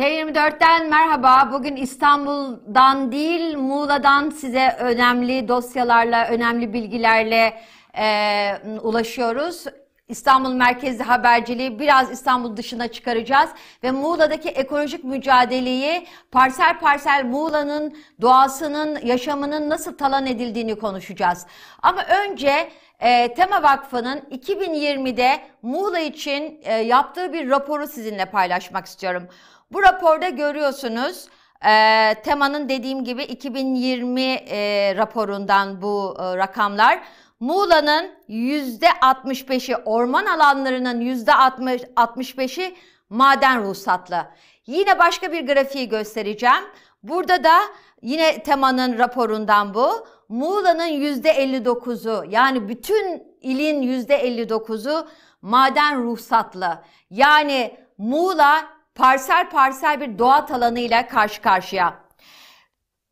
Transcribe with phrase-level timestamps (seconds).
[0.00, 1.48] T24'ten merhaba.
[1.52, 7.60] Bugün İstanbul'dan değil Muğla'dan size önemli dosyalarla, önemli bilgilerle
[7.98, 8.52] e,
[8.82, 9.64] ulaşıyoruz.
[10.08, 13.50] İstanbul merkezli haberciliği biraz İstanbul dışına çıkaracağız
[13.82, 21.46] ve Muğla'daki ekolojik mücadeleyi parsel parsel Muğla'nın doğasının, yaşamının nasıl talan edildiğini konuşacağız.
[21.82, 22.70] Ama önce
[23.00, 29.28] e, Tema Vakfı'nın 2020'de Muğla için e, yaptığı bir raporu sizinle paylaşmak istiyorum.
[29.72, 31.26] Bu raporda görüyorsunuz
[31.66, 37.00] e, Tema'nın dediğim gibi 2020 e, raporundan bu e, rakamlar.
[37.40, 42.76] Muğla'nın %65'i orman alanlarının %65'i
[43.10, 44.26] maden ruhsatlı.
[44.66, 46.64] Yine başka bir grafiği göstereceğim.
[47.02, 47.60] Burada da
[48.02, 50.06] yine temanın raporundan bu.
[50.28, 55.08] Muğla'nın %59'u yani bütün ilin %59'u
[55.42, 56.78] maden ruhsatlı.
[57.10, 62.04] Yani Muğla parsel parsel bir doğa alanıyla karşı karşıya.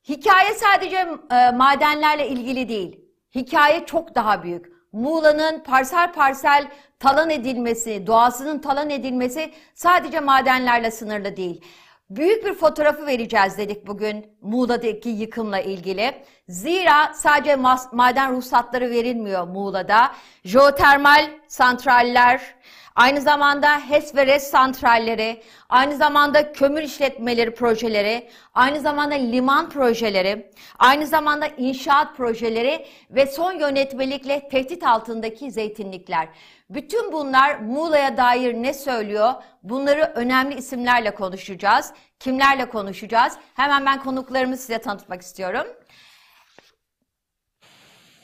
[0.08, 0.96] Hikaye sadece
[1.30, 3.00] e, madenlerle ilgili değil.
[3.34, 4.66] Hikaye çok daha büyük.
[4.92, 11.64] Muğla'nın parsel parsel talan edilmesi, doğasının talan edilmesi sadece madenlerle sınırlı değil.
[12.10, 16.24] Büyük bir fotoğrafı vereceğiz dedik bugün Muğla'daki yıkımla ilgili.
[16.48, 17.56] Zira sadece
[17.92, 20.12] maden ruhsatları verilmiyor Muğla'da.
[20.44, 22.54] Jeotermal santraller,
[22.98, 30.50] Aynı zamanda HES ve RES santralleri, aynı zamanda kömür işletmeleri projeleri, aynı zamanda liman projeleri,
[30.78, 36.28] aynı zamanda inşaat projeleri ve son yönetmelikle tehdit altındaki zeytinlikler.
[36.70, 39.32] Bütün bunlar Muğla'ya dair ne söylüyor?
[39.62, 41.92] Bunları önemli isimlerle konuşacağız.
[42.20, 43.32] Kimlerle konuşacağız?
[43.54, 45.66] Hemen ben konuklarımı size tanıtmak istiyorum.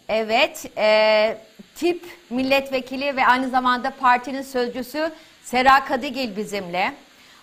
[0.09, 1.37] Evet, e,
[1.75, 5.11] tip milletvekili ve aynı zamanda partinin sözcüsü
[5.43, 6.95] Sera Kadigil bizimle.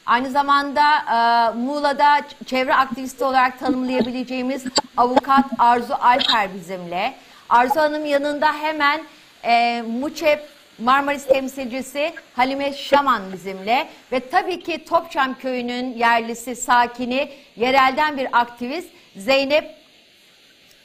[0.05, 4.63] Aynı zamanda e, Muğla'da çevre aktivisti olarak tanımlayabileceğimiz
[4.97, 7.13] avukat Arzu Alper bizimle.
[7.49, 9.01] Arzu Hanım yanında hemen
[9.43, 10.39] e, MUÇEP
[10.79, 18.89] Marmaris temsilcisi Halime Şaman bizimle ve tabii ki Topçam Köyü'nün yerlisi, sakini, yerelden bir aktivist
[19.15, 19.80] Zeynep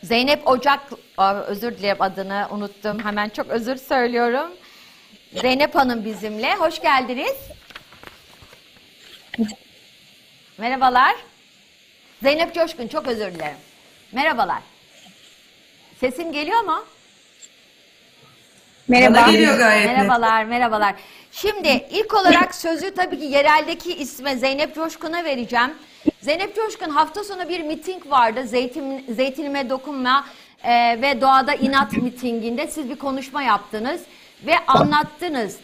[0.06, 0.80] Zeynep Ocak,
[1.46, 3.04] özür dilerim adını unuttum.
[3.04, 4.50] Hemen çok özür söylüyorum.
[5.32, 6.54] Zeynep Hanım bizimle.
[6.54, 7.36] Hoş geldiniz.
[10.58, 11.16] Merhabalar.
[12.22, 13.56] Zeynep Coşkun çok özür dilerim.
[14.12, 14.62] Merhabalar.
[16.00, 16.84] Sesim geliyor mu?
[18.88, 19.30] Merhaba.
[19.30, 20.94] geliyor gayet Merhabalar, merhabalar.
[21.32, 25.74] Şimdi ilk olarak sözü tabii ki yereldeki isme Zeynep Coşkun'a vereceğim.
[26.20, 28.40] Zeynep Coşkun hafta sonu bir miting vardı.
[28.44, 30.26] Zeytin, zeytinime dokunma
[30.64, 34.00] e, ve doğada inat mitinginde siz bir konuşma yaptınız
[34.46, 35.58] ve anlattınız.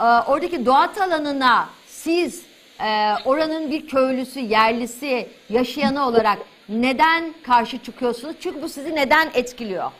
[0.00, 2.42] E, oradaki doğa alanına siz
[2.80, 6.38] e, oranın bir köylüsü, yerlisi, yaşayanı olarak
[6.68, 8.36] neden karşı çıkıyorsunuz?
[8.40, 9.90] Çünkü bu sizi neden etkiliyor?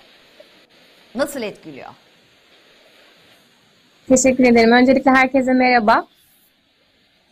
[1.14, 1.90] Nasıl etkiliyor?
[4.08, 4.72] Teşekkür ederim.
[4.72, 6.06] Öncelikle herkese merhaba.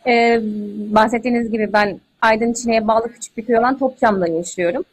[0.07, 0.39] Ee,
[0.93, 4.83] bahsettiğiniz gibi ben Aydın İçine'ye bağlı küçük bir köy olan Topçam'da yaşıyorum.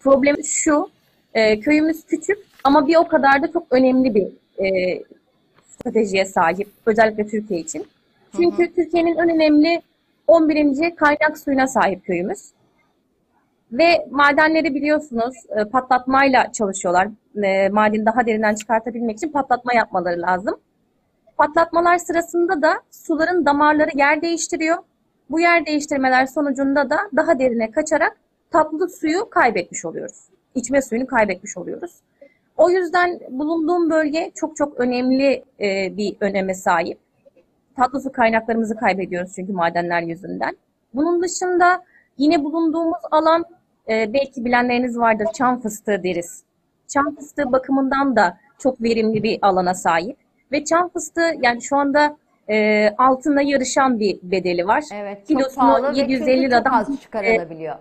[0.00, 0.90] Problem şu,
[1.34, 4.26] e, köyümüz küçük ama bir o kadar da çok önemli bir
[4.64, 4.98] e,
[5.68, 6.68] stratejiye sahip.
[6.86, 7.86] Özellikle Türkiye için.
[8.36, 8.74] Çünkü hı hı.
[8.74, 9.82] Türkiye'nin en önemli
[10.26, 10.96] 11.
[10.96, 12.50] kaynak suyuna sahip köyümüz.
[13.72, 17.08] Ve madenleri biliyorsunuz e, patlatmayla çalışıyorlar.
[17.44, 20.60] E, madeni daha derinden çıkartabilmek için patlatma yapmaları lazım.
[21.36, 24.78] Patlatmalar sırasında da suların damarları yer değiştiriyor
[25.30, 28.16] bu yer değiştirmeler sonucunda da daha derine kaçarak
[28.50, 30.28] tatlı suyu kaybetmiş oluyoruz.
[30.54, 32.00] İçme suyunu kaybetmiş oluyoruz.
[32.56, 36.98] O yüzden bulunduğum bölge çok çok önemli e, bir öneme sahip.
[37.76, 40.56] Tatlı su kaynaklarımızı kaybediyoruz çünkü madenler yüzünden.
[40.94, 41.84] Bunun dışında
[42.18, 43.44] yine bulunduğumuz alan
[43.88, 46.42] e, belki bilenleriniz vardır çam fıstığı deriz.
[46.88, 50.16] Çam fıstığı bakımından da çok verimli bir alana sahip.
[50.52, 52.16] Ve çam fıstığı yani şu anda
[52.50, 54.84] e, altında yarışan bir bedeli var.
[54.94, 57.76] Evet, çok Kilosunu pahalı 750 ve liradan az çıkarılabiliyor.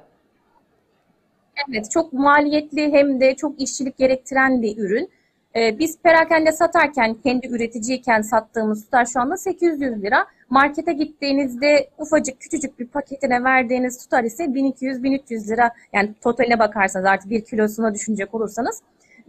[1.69, 5.10] Evet, çok maliyetli hem de çok işçilik gerektiren bir ürün.
[5.56, 10.25] Ee, biz perakende satarken, kendi üreticiyken sattığımız tutar şu anda 800 lira.
[10.50, 15.71] Markete gittiğinizde ufacık küçücük bir paketine verdiğiniz tutar ise 1200-1300 lira.
[15.94, 18.81] Yani totaline bakarsanız artık bir kilosuna düşünecek olursanız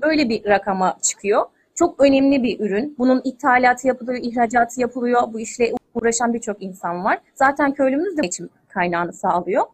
[0.03, 1.47] böyle bir rakama çıkıyor.
[1.75, 2.95] Çok önemli bir ürün.
[2.99, 5.21] Bunun ithalatı yapılıyor, ihracatı yapılıyor.
[5.33, 7.19] Bu işle uğraşan birçok insan var.
[7.35, 9.65] Zaten köylümüz de geçim kaynağını sağlıyor.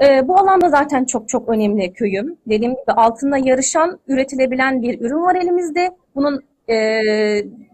[0.00, 2.36] Ee, bu alanda zaten çok çok önemli köyüm.
[2.48, 5.90] Dediğim gibi altında yarışan, üretilebilen bir ürün var elimizde.
[6.14, 6.76] Bunun e,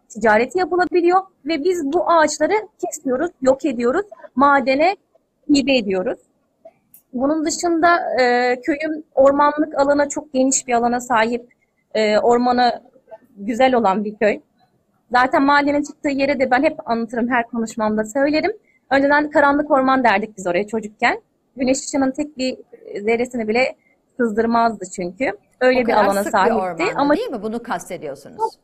[0.09, 4.97] ticareti yapılabiliyor ve biz bu ağaçları kesiyoruz, yok ediyoruz, madene
[5.55, 6.19] hibe ediyoruz.
[7.13, 11.53] Bunun dışında e, köyüm ormanlık alana çok geniş bir alana sahip,
[11.95, 12.83] e, ormanı
[13.37, 14.41] güzel olan bir köy.
[15.13, 18.53] Zaten madenin çıktığı yere de ben hep anlatırım, her konuşmamda söylerim.
[18.91, 21.23] Önceden karanlık orman derdik biz oraya çocukken.
[21.57, 22.59] Güneş ışığının tek bir
[23.01, 23.77] zerresini bile
[24.17, 25.33] sızdırmazdı çünkü.
[25.61, 26.55] Öyle O bir alana sık bir sahipti.
[26.55, 27.43] ormandı Ama değil mi?
[27.43, 28.59] Bunu kastediyorsunuz.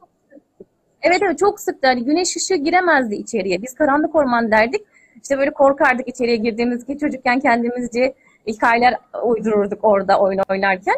[1.02, 1.88] Evet evet çok sıktı.
[1.88, 3.62] Hani güneş ışığı giremezdi içeriye.
[3.62, 4.80] Biz karanlık orman derdik.
[5.22, 8.14] İşte böyle korkardık içeriye girdiğimiz gibi çocukken kendimizce
[8.46, 10.96] hikayeler uydururduk orada oyun oynarken.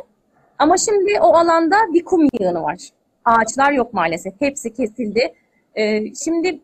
[0.59, 2.79] Ama şimdi o alanda bir kum yığını var.
[3.25, 4.35] Ağaçlar yok maalesef.
[4.41, 5.35] Hepsi kesildi.
[5.75, 6.61] Ee, şimdi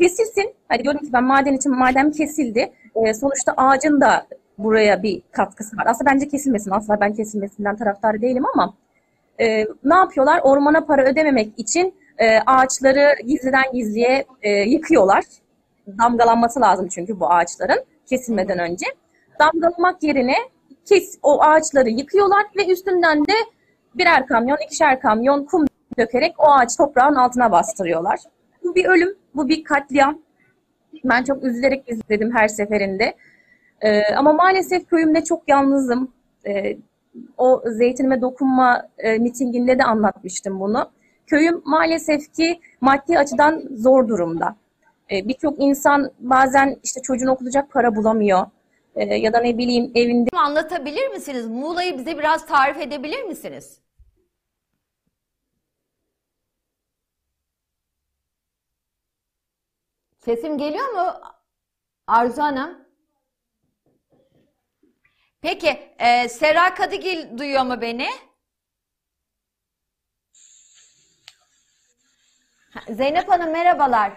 [0.00, 0.54] kesilsin.
[0.68, 2.72] Hadi diyorum ki ben maden için madem kesildi.
[2.94, 4.26] Ee, sonuçta ağacın da
[4.58, 5.84] buraya bir katkısı var.
[5.86, 6.70] Aslında bence kesilmesin.
[6.70, 8.74] Asla ben kesilmesinden taraftarı değilim ama
[9.40, 10.40] e, ne yapıyorlar?
[10.42, 15.24] Ormana para ödememek için e, ağaçları gizliden gizliye e, yıkıyorlar.
[15.98, 18.86] Damgalanması lazım çünkü bu ağaçların kesilmeden önce.
[19.40, 20.36] Damgalamak yerine
[20.84, 23.32] kes, o ağaçları yıkıyorlar ve üstünden de
[23.94, 25.64] birer kamyon, ikişer kamyon kum
[25.98, 28.20] dökerek o ağaç toprağın altına bastırıyorlar.
[28.64, 30.18] Bu bir ölüm, bu bir katliam.
[31.04, 33.14] Ben çok üzülerek izledim her seferinde.
[33.80, 36.12] Ee, ama maalesef köyümde çok yalnızım.
[36.46, 36.76] Ee,
[37.38, 40.90] o zeytinime dokunma e, mitinginde de anlatmıştım bunu.
[41.26, 44.56] Köyüm maalesef ki maddi açıdan zor durumda.
[45.10, 48.46] Ee, Birçok insan bazen işte çocuğunu okutacak para bulamıyor.
[48.96, 51.48] Ee, ya da ne bileyim evinde Anlatabilir misiniz?
[51.48, 53.78] Muğla'yı bize biraz tarif edebilir misiniz?
[60.24, 61.12] Sesim geliyor mu
[62.06, 62.78] Arzu Hanım?
[65.40, 68.08] Peki, e, Serra Kadıgil duyuyor mu beni?
[72.90, 74.12] Zeynep Hanım merhabalar.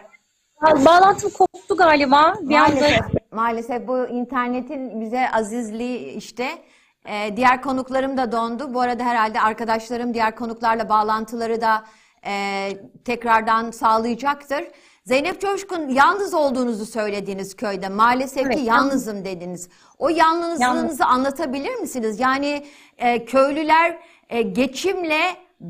[0.56, 2.34] Ha, bağlantım koptu galiba.
[2.42, 6.64] Bir anda Maalesef, maalesef bu internetin bize azizliği işte.
[7.06, 8.74] Ee, diğer konuklarım da dondu.
[8.74, 11.86] Bu arada herhalde arkadaşlarım diğer konuklarla bağlantıları da
[12.26, 12.70] e,
[13.06, 14.64] tekrardan sağlayacaktır.
[15.08, 17.90] Zeynep Coşkun yalnız olduğunuzu söylediğiniz köyde.
[17.90, 19.70] Maalesef ki Evet, yalnızım dediniz.
[19.98, 22.20] O yalnızlığınızı anlatabilir misiniz?
[22.20, 22.66] Yani
[22.98, 23.98] e, köylüler
[24.30, 25.20] e, geçimle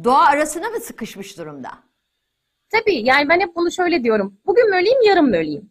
[0.04, 1.70] doğa arasına mı sıkışmış durumda?
[2.70, 4.38] Tabii yani ben hep bunu şöyle diyorum.
[4.46, 5.70] Bugün mü öleyim, yarın mı öleyim?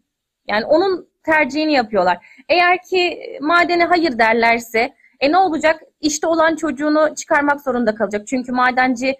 [0.48, 2.26] Yani onun tercihini yapıyorlar.
[2.48, 5.82] Eğer ki madene hayır derlerse e ne olacak?
[6.00, 8.26] İşte olan çocuğunu çıkarmak zorunda kalacak.
[8.26, 9.16] Çünkü madenci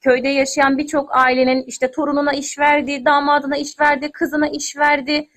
[0.00, 5.28] köyde yaşayan birçok ailenin işte torununa iş verdi, damadına iş verdi, kızına iş verdi.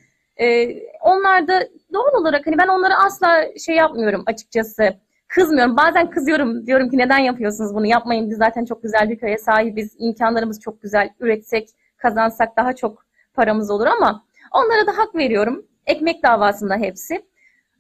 [0.42, 4.94] Ee, onlar da doğal olarak hani ben onlara asla şey yapmıyorum açıkçası.
[5.28, 5.78] Kızmıyorum.
[5.78, 6.66] Bazen kızıyorum.
[6.66, 7.86] Diyorum ki neden yapıyorsunuz bunu?
[7.86, 8.30] Yapmayın.
[8.30, 9.96] Biz zaten çok güzel bir köye sahibiz.
[9.98, 11.10] İmkanlarımız çok güzel.
[11.20, 15.66] Üretsek, kazansak daha çok paramız olur ama onlara da hak veriyorum.
[15.86, 17.26] Ekmek davasında hepsi.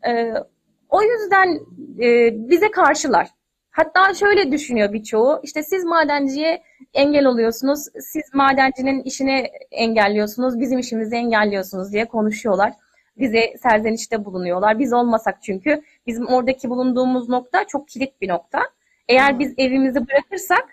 [0.08, 0.34] Ee,
[0.90, 1.60] o yüzden
[2.00, 3.28] e, bize karşılar.
[3.72, 5.40] Hatta şöyle düşünüyor birçoğu.
[5.44, 6.62] İşte siz madenciye
[6.94, 7.86] engel oluyorsunuz.
[8.00, 10.60] Siz madencinin işini engelliyorsunuz.
[10.60, 12.74] Bizim işimizi engelliyorsunuz diye konuşuyorlar.
[13.18, 14.80] Bize serzenişte bulunuyorlar.
[14.80, 18.60] Biz olmasak çünkü bizim oradaki bulunduğumuz nokta çok kilit bir nokta.
[19.08, 20.66] Eğer biz evimizi bırakırsak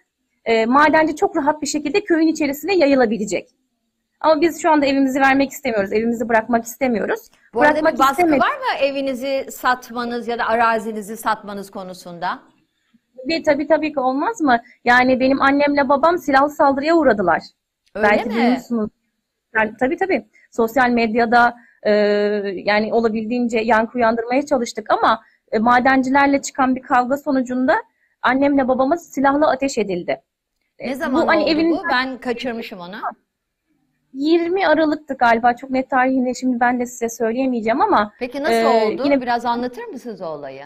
[0.45, 3.49] e, madenci çok rahat bir şekilde köyün içerisine yayılabilecek.
[4.21, 5.93] Ama biz şu anda evimizi vermek istemiyoruz.
[5.93, 7.21] Evimizi bırakmak istemiyoruz.
[7.55, 8.43] Bu arada Bırakmak bir baskı istemedik.
[8.43, 12.39] var mı evinizi satmanız ya da arazinizi satmanız konusunda?
[13.23, 14.59] Tabii, tabii tabii ki olmaz mı?
[14.85, 17.43] Yani benim annemle babam silahlı saldırıya uğradılar.
[17.95, 18.35] Öyle Belki mi?
[18.35, 18.91] duymuşsunuz.
[19.55, 20.27] Yani, tabii tabii.
[20.51, 21.91] Sosyal medyada e,
[22.55, 25.21] yani olabildiğince yankı uyandırmaya çalıştık ama
[25.53, 27.75] e, madencilerle çıkan bir kavga sonucunda
[28.23, 30.23] annemle babamız silahlı ateş edildi.
[30.81, 31.83] Ne E, zaman bu hani oldu evin bu?
[31.91, 32.97] Ben kaçırmışım onu.
[34.13, 35.57] 20 Aralık'tı galiba.
[35.57, 39.03] Çok net tarihini şimdi ben de size söyleyemeyeceğim ama Peki nasıl e, oldu?
[39.05, 40.65] yine Biraz anlatır mısınız o olayı?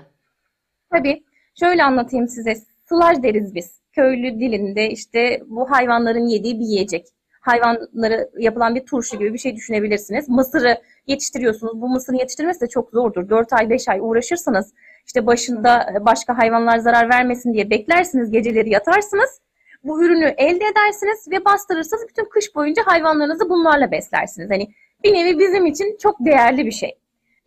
[0.90, 1.24] Tabii.
[1.60, 2.54] Şöyle anlatayım size.
[2.88, 3.80] Sılaj deriz biz.
[3.92, 7.06] Köylü dilinde işte bu hayvanların yediği bir yiyecek.
[7.40, 10.28] Hayvanları yapılan bir turşu gibi bir şey düşünebilirsiniz.
[10.28, 11.80] Mısırı yetiştiriyorsunuz.
[11.80, 13.28] Bu mısırı yetiştirmesi de çok zordur.
[13.28, 14.72] 4 ay 5 ay uğraşırsınız.
[15.06, 18.30] İşte başında başka hayvanlar zarar vermesin diye beklersiniz.
[18.30, 19.40] Geceleri yatarsınız.
[19.84, 22.06] Bu ürünü elde edersiniz ve bastırırsınız.
[22.08, 24.50] Bütün kış boyunca hayvanlarınızı bunlarla beslersiniz.
[24.50, 24.68] Hani
[25.04, 26.98] bir nevi bizim için çok değerli bir şey.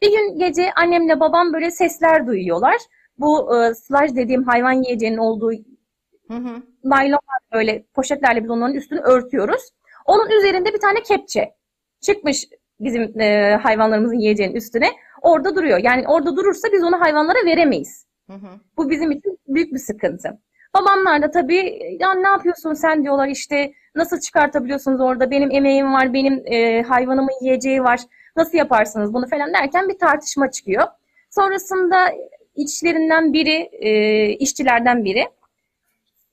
[0.01, 2.77] Bir gün gece annemle babam böyle sesler duyuyorlar
[3.17, 5.51] bu e, sludge dediğim hayvan yiyeceğinin olduğu
[6.27, 6.61] Hı hı.
[6.83, 7.19] naylon
[7.53, 9.61] böyle poşetlerle biz onların üstünü örtüyoruz.
[10.05, 11.53] Onun üzerinde bir tane kepçe
[12.01, 12.47] çıkmış
[12.79, 14.89] bizim e, hayvanlarımızın yiyeceğinin üstüne.
[15.21, 15.79] Orada duruyor.
[15.83, 18.05] Yani orada durursa biz onu hayvanlara veremeyiz.
[18.29, 18.47] Hı hı.
[18.77, 20.39] Bu bizim için büyük bir sıkıntı.
[20.73, 26.13] Babamlar da tabii ya ne yapıyorsun sen diyorlar işte nasıl çıkartabiliyorsunuz orada benim emeğim var
[26.13, 27.99] benim e, hayvanımın yiyeceği var
[28.35, 30.83] nasıl yaparsınız bunu falan derken bir tartışma çıkıyor.
[31.29, 32.11] Sonrasında
[32.55, 35.27] içlerinden biri e, işçilerden biri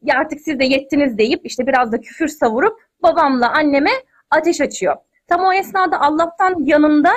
[0.03, 3.91] ya artık siz de yettiniz deyip işte biraz da küfür savurup babamla anneme
[4.31, 4.97] ateş açıyor.
[5.29, 7.11] Tam o esnada Allah'tan yanında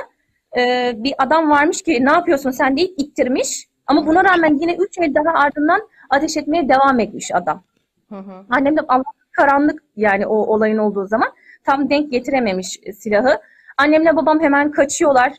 [0.57, 3.67] e, bir adam varmış ki ne yapıyorsun sen deyip ittirmiş.
[3.87, 7.63] Ama buna rağmen yine üç el daha ardından ateş etmeye devam etmiş adam.
[8.09, 8.45] Hı hı.
[8.49, 11.29] Annem de Allah karanlık yani o olayın olduğu zaman
[11.63, 13.41] tam denk getirememiş silahı.
[13.77, 15.33] Annemle babam hemen kaçıyorlar.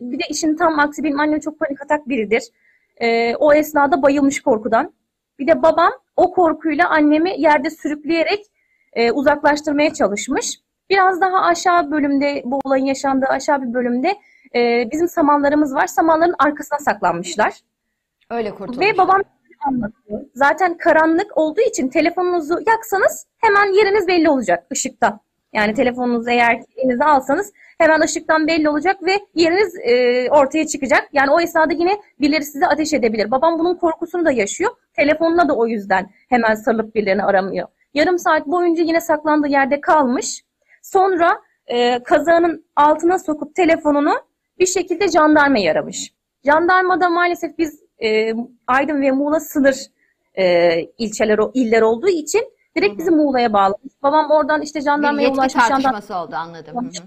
[0.00, 2.42] Bir de işin tam aksi benim annem çok panik atak biridir.
[2.96, 4.92] Ee, o esnada bayılmış korkudan.
[5.38, 8.40] Bir de babam o korkuyla annemi yerde sürükleyerek
[8.92, 10.60] e, uzaklaştırmaya çalışmış.
[10.90, 14.14] Biraz daha aşağı bölümde bu olayın yaşandığı aşağı bir bölümde
[14.54, 15.86] e, bizim samanlarımız var.
[15.86, 17.60] Samanların arkasına saklanmışlar.
[18.30, 18.86] Öyle kurtulmuş.
[18.86, 19.22] Ve babam
[19.66, 20.20] anlatıyor.
[20.34, 25.20] Zaten karanlık olduğu için telefonunuzu yaksanız hemen yeriniz belli olacak ışıkta.
[25.56, 31.08] Yani telefonunuzu eğer elinize alsanız hemen ışıktan belli olacak ve yeriniz e, ortaya çıkacak.
[31.12, 33.30] Yani o esnada yine birileri size ateş edebilir.
[33.30, 34.70] Babam bunun korkusunu da yaşıyor.
[34.96, 37.68] Telefonuna da o yüzden hemen sarılıp birilerini aramıyor.
[37.94, 40.44] Yarım saat boyunca yine saklandığı yerde kalmış.
[40.82, 44.14] Sonra e, kazağının altına sokup telefonunu
[44.58, 46.12] bir şekilde jandarmaya aramış.
[46.44, 48.34] Jandarmada maalesef biz e,
[48.66, 49.76] Aydın ve Muğla sınır
[50.34, 53.92] e, ilçeler, iller olduğu için direkt bizi Muğla'ya bağlamış.
[54.02, 55.68] Babam oradan işte bir jandarmaya yetki ulaşmış.
[55.68, 56.76] Tartışması oldu anladım.
[56.76, 57.06] Hı hı.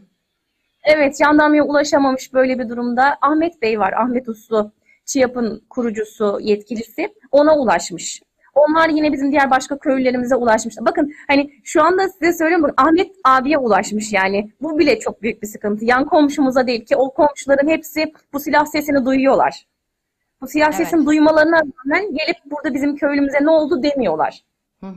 [0.84, 3.18] evet jandarmaya ulaşamamış böyle bir durumda.
[3.22, 4.72] Ahmet Bey var, Ahmet Uslu.
[5.06, 7.14] ÇİAP'ın kurucusu, yetkilisi.
[7.32, 8.22] Ona ulaşmış.
[8.56, 10.86] Onlar yine bizim diğer başka köylülerimize ulaşmışlar.
[10.86, 14.52] Bakın hani şu anda size söylüyorum bakın Ahmet abiye ulaşmış yani.
[14.62, 15.86] Bu bile çok büyük bir sıkıntı.
[15.86, 19.66] Yan komşumuza değil ki o komşuların hepsi bu silah sesini duyuyorlar.
[20.42, 20.76] Bu silah Evet.
[20.76, 24.44] sesini duymalarına rağmen gelip burada bizim köylümüze ne oldu demiyorlar.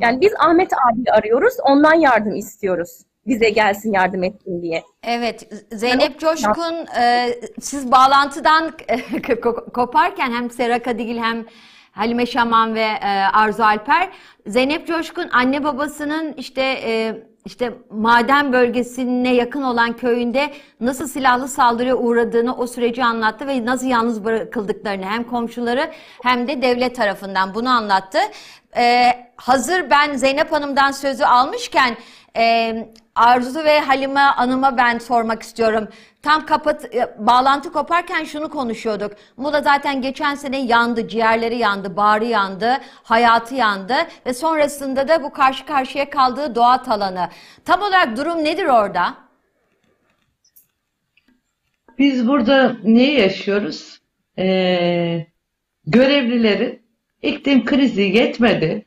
[0.01, 2.99] Yani biz Ahmet abiyi arıyoruz, ondan yardım istiyoruz.
[3.27, 4.83] Bize gelsin yardım etsin diye.
[5.03, 8.69] Evet, Zeynep Coşkun, e, siz bağlantıdan
[9.12, 11.45] ko- koparken hem Sera Kadigil hem
[11.93, 14.09] Halime Şaman ve e, Arzu Alper,
[14.47, 21.97] Zeynep Coşkun anne babasının işte e, işte maden bölgesine yakın olan köyünde nasıl silahlı saldırıya
[21.97, 25.91] uğradığını o süreci anlattı ve nasıl yalnız bırakıldıklarını hem komşuları
[26.23, 28.19] hem de devlet tarafından bunu anlattı.
[28.76, 31.97] E, hazır ben Zeynep Hanım'dan sözü almışken
[32.37, 32.75] e,
[33.14, 35.88] Arzu ve Halime Hanım'a ben sormak istiyorum.
[36.23, 39.12] Tam kapat e, bağlantı koparken şunu konuşuyorduk.
[39.37, 43.95] Muğla zaten geçen sene yandı, ciğerleri yandı, bağrı yandı, hayatı yandı
[44.26, 47.29] ve sonrasında da bu karşı karşıya kaldığı doğa alanı.
[47.64, 49.14] Tam olarak durum nedir orada?
[51.99, 54.00] Biz burada neyi yaşıyoruz?
[54.38, 55.26] Ee,
[55.87, 56.82] görevlilerin
[57.23, 58.87] iklim krizi yetmedi.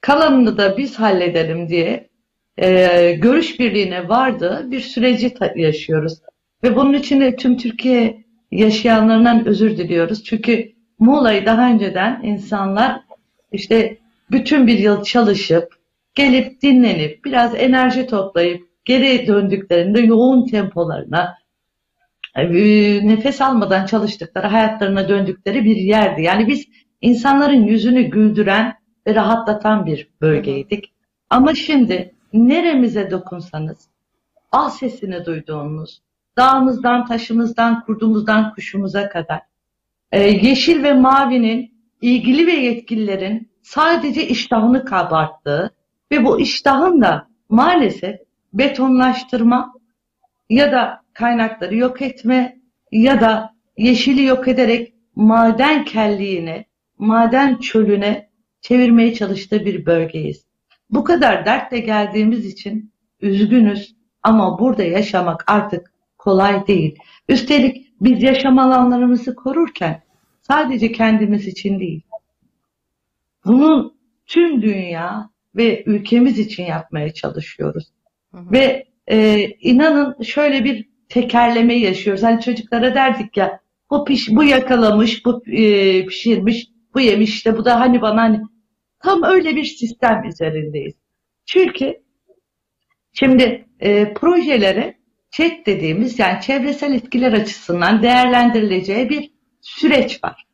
[0.00, 2.08] Kalanını da biz halledelim diye
[2.58, 6.18] e, görüş birliğine vardığı bir süreci yaşıyoruz.
[6.64, 10.24] Ve bunun için de tüm Türkiye yaşayanlarından özür diliyoruz.
[10.24, 13.00] Çünkü Muğla'yı daha önceden insanlar
[13.52, 13.98] işte
[14.30, 15.80] bütün bir yıl çalışıp
[16.14, 21.34] gelip dinlenip biraz enerji toplayıp geri döndüklerinde yoğun tempolarına
[22.36, 22.46] e,
[23.08, 26.22] nefes almadan çalıştıkları, hayatlarına döndükleri bir yerdi.
[26.22, 26.66] Yani biz
[27.00, 28.74] insanların yüzünü güldüren
[29.06, 30.92] ve rahatlatan bir bölgeydik.
[31.30, 33.88] Ama şimdi neremize dokunsanız,
[34.52, 36.02] al sesini duyduğunuz,
[36.36, 39.40] dağımızdan, taşımızdan, kurdumuzdan, kuşumuza kadar,
[40.12, 45.70] e, yeşil ve mavinin ilgili ve yetkililerin sadece iştahını kabarttığı
[46.12, 48.16] ve bu iştahın da maalesef
[48.52, 49.72] betonlaştırma
[50.50, 52.56] ya da kaynakları yok etme
[52.92, 56.64] ya da yeşili yok ederek maden kelliğine,
[57.00, 58.30] maden çölüne
[58.60, 60.44] çevirmeye çalıştığı bir bölgeyiz.
[60.90, 66.98] Bu kadar dertle geldiğimiz için üzgünüz ama burada yaşamak artık kolay değil.
[67.28, 70.02] Üstelik biz yaşam alanlarımızı korurken
[70.42, 72.02] sadece kendimiz için değil,
[73.44, 73.94] bunun
[74.26, 77.84] tüm dünya ve ülkemiz için yapmaya çalışıyoruz.
[78.34, 82.22] Ve e, inanın şöyle bir tekerleme yaşıyoruz.
[82.22, 87.64] Hani çocuklara derdik ya bu piş, bu yakalamış, bu e, pişirmiş, bu yemiş işte bu
[87.64, 88.40] da hani bana hani
[88.98, 90.94] tam öyle bir sistem üzerindeyiz.
[91.46, 91.94] Çünkü
[93.12, 99.30] şimdi e, projelere ÇED dediğimiz yani çevresel etkiler açısından değerlendirileceği bir
[99.60, 100.46] süreç var.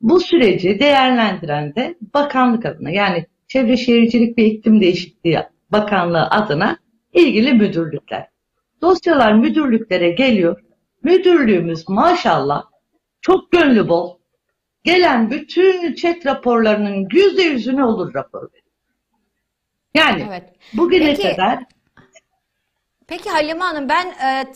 [0.00, 5.38] Bu süreci değerlendiren de bakanlık adına yani Çevre Şehircilik ve İklim Değişikliği
[5.72, 6.78] Bakanlığı adına
[7.12, 8.26] ilgili müdürlükler.
[8.82, 10.60] Dosyalar müdürlüklere geliyor.
[11.02, 12.62] Müdürlüğümüz maşallah
[13.20, 14.18] çok gönlü bol.
[14.84, 18.48] Gelen bütün chat raporlarının yüzde yüzüne olur rapor.
[19.94, 20.42] Yani Evet.
[20.72, 21.58] bugüne Peki- kadar
[23.06, 24.46] Peki Halime Hanım ben e,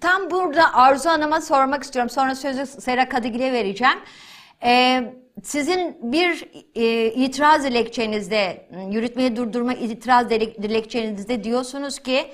[0.00, 2.10] tam burada Arzu Hanım'a sormak istiyorum.
[2.10, 3.98] Sonra sözü Sera Kadıgil'e vereceğim.
[4.64, 5.02] E,
[5.42, 12.24] sizin bir e, itiraz dilekçenizde, yürütmeyi durdurma itiraz dile- dilekçenizde diyorsunuz ki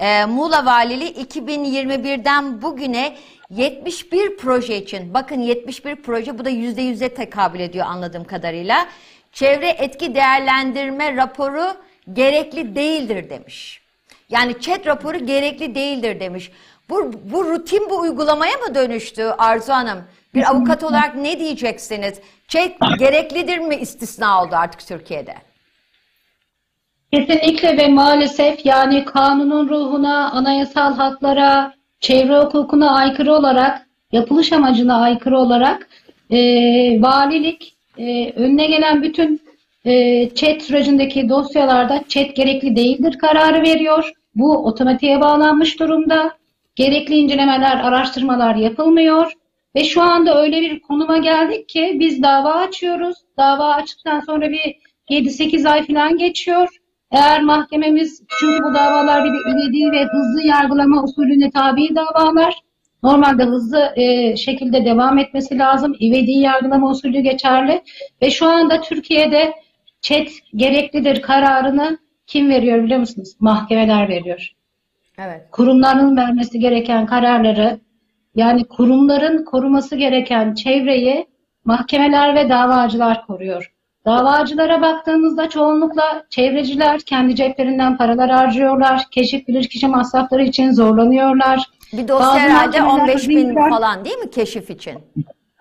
[0.00, 3.16] e, Muğla Valiliği 2021'den bugüne
[3.50, 8.86] 71 proje için, bakın 71 proje bu da %100'e tekabül ediyor anladığım kadarıyla.
[9.32, 11.74] Çevre etki değerlendirme raporu
[12.12, 13.80] gerekli değildir demiş.
[14.28, 16.50] Yani chat raporu gerekli değildir demiş.
[16.88, 20.04] Bu, bu rutin bu uygulamaya mı dönüştü Arzu Hanım?
[20.34, 22.20] Bir avukat olarak ne diyeceksiniz?
[22.48, 25.34] Chat gereklidir mi istisna oldu artık Türkiye'de?
[27.12, 35.38] Kesinlikle ve maalesef yani kanunun ruhuna, anayasal haklara, çevre hukukuna aykırı olarak, yapılış amacına aykırı
[35.38, 35.88] olarak
[36.30, 36.38] e,
[37.02, 39.40] valilik e, önüne gelen bütün
[39.84, 44.12] e, chat sürecindeki dosyalarda chat gerekli değildir kararı veriyor.
[44.34, 46.32] Bu otomatiğe bağlanmış durumda.
[46.76, 49.32] Gerekli incelemeler, araştırmalar yapılmıyor.
[49.76, 53.16] Ve şu anda öyle bir konuma geldik ki biz dava açıyoruz.
[53.38, 54.76] Dava açtıktan sonra bir
[55.10, 56.79] 7-8 ay falan geçiyor.
[57.10, 62.54] Eğer mahkememiz, çünkü bu davalar bir de ivedi ve hızlı yargılama usulüne tabi davalar.
[63.02, 65.96] Normalde hızlı e, şekilde devam etmesi lazım.
[66.00, 67.82] İvedi yargılama usulü geçerli.
[68.22, 69.54] Ve şu anda Türkiye'de
[70.00, 73.36] çet gereklidir kararını kim veriyor biliyor musunuz?
[73.40, 74.50] Mahkemeler veriyor
[75.18, 75.50] Evet.
[75.50, 77.80] kurumların vermesi gereken kararları
[78.34, 81.26] yani kurumların koruması gereken çevreyi
[81.64, 83.69] mahkemeler ve davacılar koruyor.
[84.06, 89.02] Davacılara baktığımızda çoğunlukla çevreciler kendi ceplerinden paralar harcıyorlar.
[89.10, 91.64] Keşif bilirkişi masrafları için zorlanıyorlar.
[91.92, 94.98] Bir dosya Bazı herhalde mahkemeler 15 bin hızlıca- falan değil mi keşif için?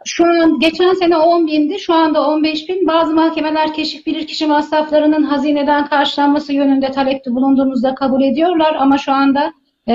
[0.05, 2.87] Şu an geçen sene 10 bindi, şu anda 15 bin.
[2.87, 9.53] Bazı mahkemeler keşif bilirkişi masraflarının hazineden karşılanması yönünde talepte bulunduğunuzda kabul ediyorlar ama şu anda
[9.89, 9.93] e,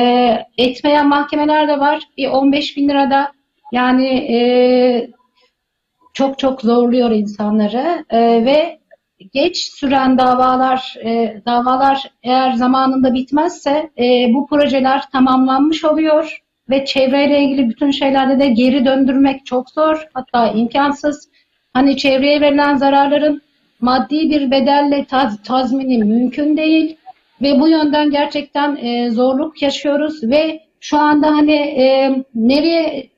[0.58, 2.02] etmeyen mahkemeler de var.
[2.18, 3.32] Bir 15 bin lirada
[3.72, 4.38] yani e,
[6.14, 8.04] çok çok zorluyor insanları.
[8.10, 8.78] E, ve
[9.32, 16.38] geç süren davalar e, davalar eğer zamanında bitmezse e, bu projeler tamamlanmış oluyor.
[16.70, 21.28] Ve çevreyle ilgili bütün şeylerde de geri döndürmek çok zor hatta imkansız.
[21.72, 23.42] Hani çevreye verilen zararların
[23.80, 26.96] maddi bir bedelle taz- tazmini mümkün değil.
[27.42, 30.22] Ve bu yönden gerçekten e, zorluk yaşıyoruz.
[30.22, 33.13] Ve şu anda hani e, nereye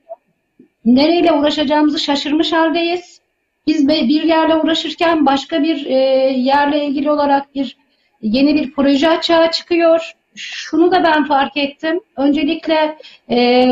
[0.87, 3.19] nereyle uğraşacağımızı şaşırmış haldeyiz.
[3.67, 5.93] Biz bir yerle uğraşırken başka bir e,
[6.37, 7.77] yerle ilgili olarak bir
[8.21, 10.11] yeni bir proje açığa çıkıyor.
[10.35, 11.99] Şunu da ben fark ettim.
[12.17, 12.97] Öncelikle
[13.29, 13.71] e,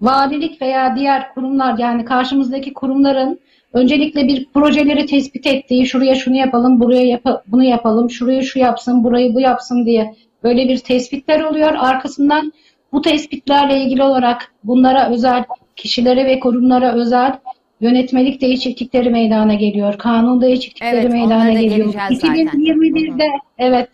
[0.00, 3.40] valilik veya diğer kurumlar yani karşımızdaki kurumların
[3.72, 9.04] öncelikle bir projeleri tespit ettiği, şuraya şunu yapalım, buraya yapa- bunu yapalım, şurayı şu yapsın,
[9.04, 11.74] burayı bu yapsın diye böyle bir tespitler oluyor.
[11.78, 12.52] Arkasından
[12.96, 15.44] bu tespitlerle ilgili olarak bunlara özel
[15.76, 17.38] kişilere ve kurumlara özel
[17.80, 19.98] yönetmelik değişiklikleri meydana geliyor.
[19.98, 21.92] Kanun değişiklikleri Evet, meydana geliyor.
[21.92, 22.46] geleceğiz zaten.
[22.46, 23.28] 2021'de
[23.58, 23.88] evet.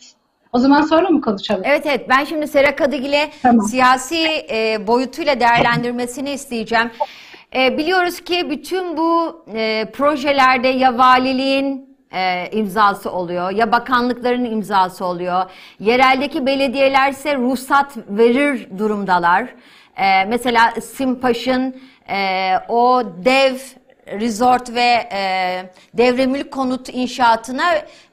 [0.53, 1.63] O zaman sonra mı konuşalım?
[1.65, 3.67] Evet evet ben şimdi Sera Kadıgil'e Tamam.
[3.67, 6.91] siyasi e, boyutuyla değerlendirmesini isteyeceğim.
[7.57, 15.05] E, biliyoruz ki bütün bu e, projelerde ya valiliğin e, imzası oluyor ya bakanlıkların imzası
[15.05, 15.45] oluyor.
[15.81, 19.55] Yereldeki belediyelerse ruhsat verir durumdalar.
[19.97, 21.77] E, mesela Simpaş'ın
[22.09, 23.55] e, o dev
[24.07, 25.21] resort ve e,
[25.95, 27.65] devre konut inşaatına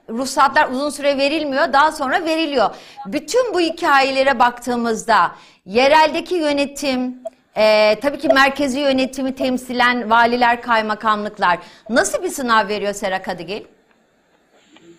[0.09, 2.69] ruhsatlar uzun süre verilmiyor, daha sonra veriliyor.
[3.05, 5.31] Bütün bu hikayelere baktığımızda
[5.65, 7.23] yereldeki yönetim,
[7.57, 11.59] e, tabii ki merkezi yönetimi temsilen valiler, kaymakamlıklar
[11.89, 13.61] nasıl bir sınav veriyor Sera Kadıgil?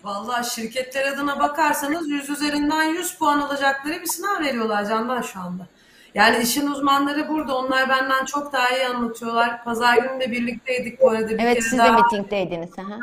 [0.03, 5.67] Vallahi şirketler adına bakarsanız 100 üzerinden 100 puan alacakları bir sınav veriyorlar Candan şu anda.
[6.15, 7.57] Yani işin uzmanları burada.
[7.57, 9.63] Onlar benden çok daha iyi anlatıyorlar.
[9.63, 11.29] Pazar günü de birlikteydik bu arada.
[11.29, 12.01] Bir Evet kere siz de daha.
[12.03, 12.69] mitingdeydiniz.
[12.79, 12.97] Aha.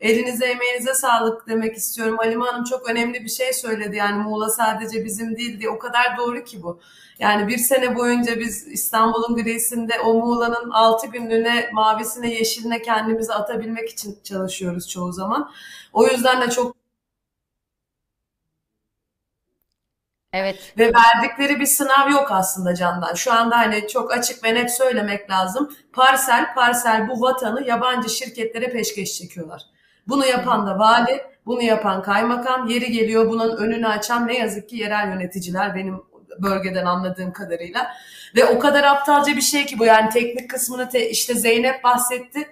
[0.00, 2.16] Elinize emeğinize sağlık demek istiyorum.
[2.18, 3.96] Halime Hanım çok önemli bir şey söyledi.
[3.96, 5.70] Yani Muğla sadece bizim değil diye.
[5.70, 6.80] O kadar doğru ki bu.
[7.20, 13.88] Yani bir sene boyunca biz İstanbul'un grisinde o Muğla'nın altı günlüğüne, mavisine, yeşiline kendimizi atabilmek
[13.90, 15.50] için çalışıyoruz çoğu zaman.
[15.92, 16.76] O yüzden de çok
[20.32, 20.74] Evet.
[20.78, 23.14] Ve verdikleri bir sınav yok aslında Candan.
[23.14, 25.72] Şu anda hani çok açık ve net söylemek lazım.
[25.92, 29.62] Parsel parsel bu vatanı yabancı şirketlere peşkeş çekiyorlar.
[30.08, 34.76] Bunu yapan da vali, bunu yapan kaymakam, yeri geliyor bunun önünü açan ne yazık ki
[34.76, 37.92] yerel yöneticiler benim bölgeden anladığım kadarıyla.
[38.36, 42.48] Ve o kadar aptalca bir şey ki bu yani teknik kısmını te- işte Zeynep bahsetti.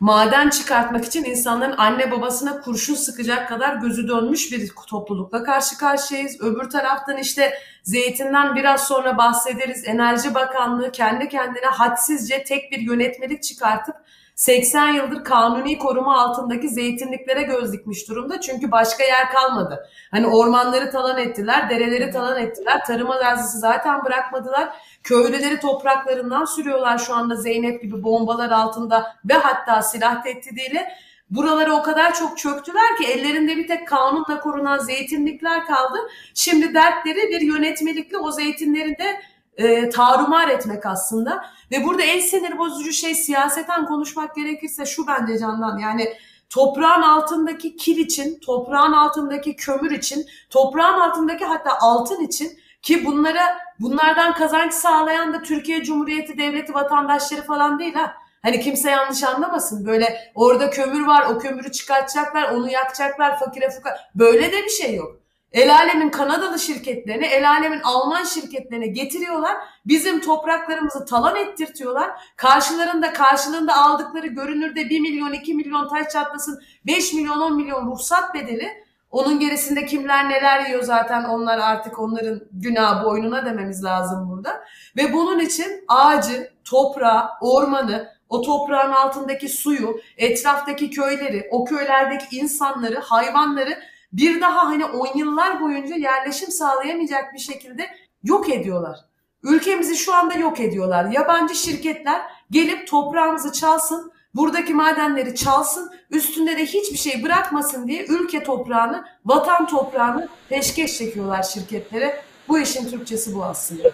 [0.00, 6.40] maden çıkartmak için insanların anne babasına kurşun sıkacak kadar gözü dönmüş bir toplulukla karşı karşıyayız.
[6.40, 9.84] Öbür taraftan işte zeytinden biraz sonra bahsederiz.
[9.86, 13.96] Enerji Bakanlığı kendi kendine hadsizce tek bir yönetmelik çıkartıp
[14.38, 18.40] 80 yıldır kanuni koruma altındaki zeytinliklere göz dikmiş durumda.
[18.40, 19.88] Çünkü başka yer kalmadı.
[20.10, 24.68] Hani ormanları talan ettiler, dereleri talan ettiler, tarım arazisi zaten bırakmadılar.
[25.02, 30.92] Köylüleri topraklarından sürüyorlar şu anda Zeynep gibi bombalar altında ve hatta silah tehdidiyle.
[31.30, 35.98] Buraları o kadar çok çöktüler ki ellerinde bir tek kanunla korunan zeytinlikler kaldı.
[36.34, 39.20] Şimdi dertleri bir yönetmelikle o zeytinlerin de
[39.58, 41.44] e, tarumar etmek aslında.
[41.72, 46.08] Ve burada en sinir bozucu şey siyaseten konuşmak gerekirse şu bence Candan yani
[46.50, 53.58] toprağın altındaki kil için, toprağın altındaki kömür için, toprağın altındaki hatta altın için ki bunlara
[53.80, 58.12] bunlardan kazanç sağlayan da Türkiye Cumhuriyeti Devleti vatandaşları falan değil ha.
[58.42, 59.86] Hani kimse yanlış anlamasın.
[59.86, 63.96] Böyle orada kömür var, o kömürü çıkartacaklar, onu yakacaklar, fakire fuka.
[64.14, 65.16] Böyle de bir şey yok.
[65.52, 69.56] El alemin Kanadalı şirketlerini, el alemin Alman şirketlerini getiriyorlar.
[69.86, 72.10] Bizim topraklarımızı talan ettirtiyorlar.
[72.36, 78.34] Karşılarında karşılığında aldıkları görünürde 1 milyon, 2 milyon taş çatlasın, 5 milyon, 10 milyon ruhsat
[78.34, 78.88] bedeli.
[79.10, 84.64] Onun gerisinde kimler neler yiyor zaten onlar artık onların günah boynuna dememiz lazım burada.
[84.96, 93.00] Ve bunun için ağacı, toprağı, ormanı, o toprağın altındaki suyu, etraftaki köyleri, o köylerdeki insanları,
[93.00, 93.78] hayvanları
[94.12, 97.90] bir daha hani on yıllar boyunca yerleşim sağlayamayacak bir şekilde
[98.22, 98.98] yok ediyorlar.
[99.42, 101.10] Ülkemizi şu anda yok ediyorlar.
[101.10, 108.42] Yabancı şirketler gelip toprağımızı çalsın, buradaki madenleri çalsın, üstünde de hiçbir şey bırakmasın diye ülke
[108.42, 112.22] toprağını, vatan toprağını peşkeş çekiyorlar şirketlere.
[112.48, 113.90] Bu işin Türkçesi bu aslında.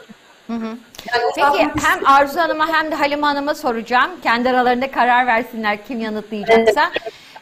[1.13, 4.11] Yani Peki uzatmak hem Arzu Hanım'a hem de Halime Hanım'a soracağım.
[4.23, 6.91] Kendi aralarında karar versinler kim yanıtlayacaksa.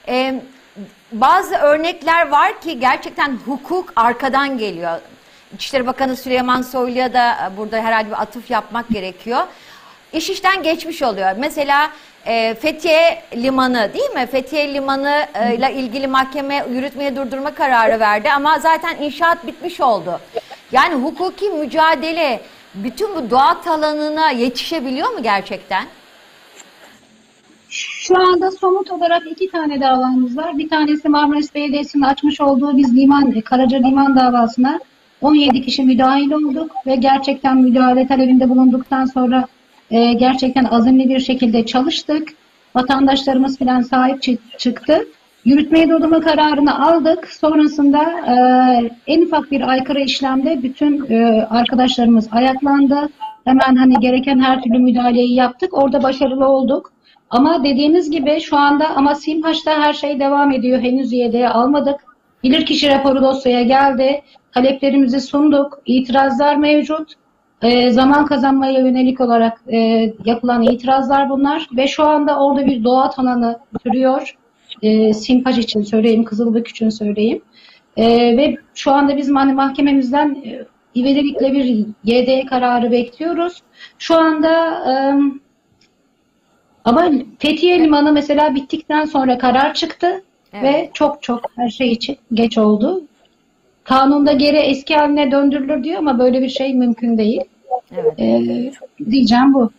[0.08, 0.42] Ee,
[1.12, 5.00] bazı örnekler var ki gerçekten hukuk arkadan geliyor.
[5.54, 9.42] İçişleri Bakanı Süleyman Soylu'ya da e, burada herhalde bir atıf yapmak gerekiyor.
[10.12, 11.30] İş işten geçmiş oluyor.
[11.38, 11.90] Mesela
[12.26, 14.26] e, Fethiye Limanı değil mi?
[14.26, 20.20] Fethiye Limanı e, ile ilgili mahkeme yürütmeye durdurma kararı verdi ama zaten inşaat bitmiş oldu.
[20.72, 22.40] Yani hukuki mücadele
[22.74, 25.86] bütün bu doğa alanına yetişebiliyor mu gerçekten?
[27.74, 30.58] Şu anda somut olarak iki tane davamız var.
[30.58, 34.80] Bir tanesi Marmaris Belediyesi'nin açmış olduğu biz liman, Karaca Liman davasına
[35.20, 39.46] 17 kişi müdahil olduk ve gerçekten müdahale talebinde bulunduktan sonra
[39.90, 42.28] e, gerçekten azimli bir şekilde çalıştık.
[42.74, 45.06] Vatandaşlarımız falan sahip çı- çıktı.
[45.44, 47.28] Yürütmeyi durdurma kararını aldık.
[47.28, 48.34] Sonrasında e,
[49.06, 53.08] en ufak bir aykırı işlemde bütün e, arkadaşlarımız ayaklandı.
[53.44, 55.78] Hemen hani gereken her türlü müdahaleyi yaptık.
[55.78, 56.91] Orada başarılı olduk.
[57.32, 60.80] Ama dediğiniz gibi şu anda ama SİMHAŞ'ta her şey devam ediyor.
[60.80, 62.00] Henüz YD'ye almadık.
[62.42, 64.22] Bilirkişi raporu dosyaya geldi.
[64.52, 65.78] Taleplerimizi sunduk.
[65.86, 67.12] İtirazlar mevcut.
[67.62, 69.78] E, zaman kazanmaya yönelik olarak e,
[70.24, 71.68] yapılan itirazlar bunlar.
[71.76, 74.36] Ve şu anda orada bir doğa alanı sürüyor.
[74.82, 77.42] E, SİMHAŞ için söyleyeyim, Kızılbük için söyleyeyim.
[77.96, 80.64] E, ve şu anda biz hani mahkememizden e,
[81.00, 83.62] ivedilikle bir YD kararı bekliyoruz.
[83.98, 84.92] Şu anda e,
[86.84, 90.64] ama Fethiye Limanı mesela bittikten sonra karar çıktı Evet.
[90.64, 93.02] ve çok çok her şey için geç oldu.
[93.84, 97.40] Kanunda geri eski haline döndürülür diyor ama böyle bir şey mümkün değil.
[97.96, 98.12] Evet.
[98.18, 98.72] Ee,
[99.10, 99.70] diyeceğim bu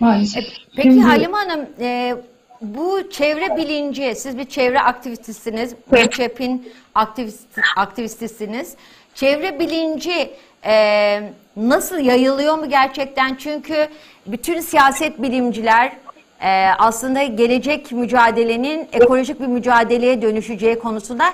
[0.00, 0.44] maalesef.
[0.76, 2.14] Peki Şimdi- Halime Hanım, e,
[2.60, 5.74] bu çevre bilinci, siz bir çevre aktivistisiniz,
[6.10, 8.76] ÇEP'in aktivist, aktivistisiniz.
[9.14, 10.30] Çevre bilinci
[10.66, 11.20] e,
[11.56, 13.34] nasıl yayılıyor mu gerçekten?
[13.34, 13.88] Çünkü
[14.26, 15.92] bütün siyaset bilimciler
[16.40, 21.24] e, aslında gelecek mücadelenin ekolojik bir mücadeleye dönüşeceği konusunda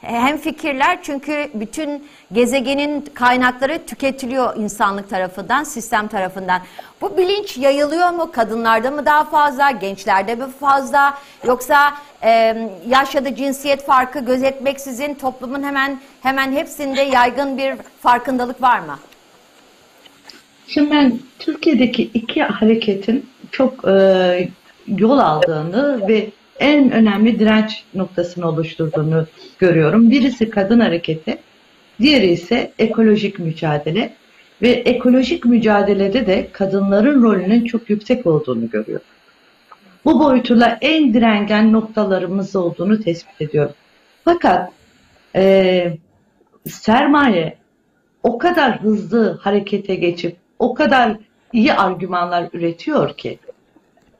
[0.00, 6.62] hem fikirler çünkü bütün gezegenin kaynakları tüketiliyor insanlık tarafından, sistem tarafından.
[7.00, 8.32] Bu bilinç yayılıyor mu?
[8.32, 11.18] Kadınlarda mı daha fazla, gençlerde mi fazla?
[11.46, 18.62] Yoksa e, yaş ya da cinsiyet farkı gözetmeksizin toplumun hemen hemen hepsinde yaygın bir farkındalık
[18.62, 18.98] var mı?
[20.70, 24.48] Şimdi ben Türkiye'deki iki hareketin çok e,
[24.86, 29.26] yol aldığını ve en önemli direnç noktasını oluşturduğunu
[29.58, 30.10] görüyorum.
[30.10, 31.38] Birisi kadın hareketi,
[32.00, 34.12] diğeri ise ekolojik mücadele
[34.62, 39.06] ve ekolojik mücadelede de kadınların rolünün çok yüksek olduğunu görüyorum.
[40.04, 43.74] Bu boyutuyla en direngen noktalarımız olduğunu tespit ediyorum.
[44.24, 44.72] Fakat
[45.36, 45.96] e,
[46.68, 47.56] sermaye
[48.22, 51.16] o kadar hızlı harekete geçip o kadar
[51.52, 53.38] iyi argümanlar üretiyor ki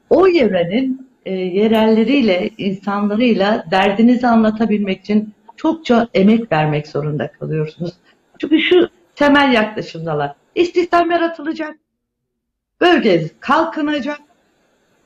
[0.09, 7.93] o yörenin e, yerelleriyle, insanlarıyla derdinizi anlatabilmek için çokça emek vermek zorunda kalıyorsunuz.
[8.39, 10.33] Çünkü şu temel yaklaşımdalar.
[10.55, 11.75] İstihdam yaratılacak,
[12.81, 14.19] bölge kalkınacak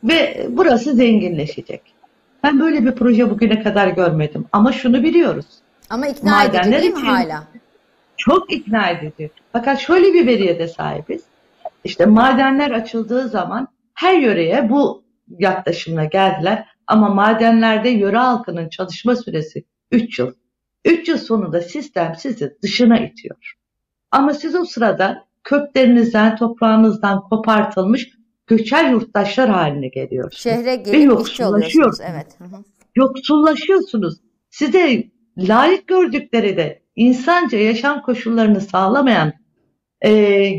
[0.04, 1.82] ve burası zenginleşecek.
[2.44, 4.46] Ben böyle bir proje bugüne kadar görmedim.
[4.52, 5.46] Ama şunu biliyoruz.
[5.90, 7.44] Ama ikna edici Madenler değil mi için- hala?
[8.18, 9.32] Çok ikna edici.
[9.52, 11.24] Fakat şöyle bir veriye de sahibiz.
[11.84, 16.68] İşte madenler açıldığı zaman her yöreye bu yaklaşımla geldiler.
[16.88, 20.34] Ama madenlerde yöre halkının çalışma süresi 3 yıl.
[20.86, 23.56] 3 yıl sonunda sistem sizi dışına itiyor.
[24.12, 28.10] Ama siz o sırada köklerinizden, toprağınızdan kopartılmış
[28.48, 30.44] göçer yurttaşlar haline geliyorsunuz.
[30.44, 32.10] Şehre Ve gelip işçi yoksullaşıyorsunuz.
[32.12, 32.40] Evet.
[32.40, 32.64] Hı hı.
[32.96, 34.16] yoksullaşıyorsunuz.
[34.50, 35.04] Size
[35.38, 39.34] layık gördükleri de insanca yaşam koşullarını sağlamayan,
[40.02, 40.12] e,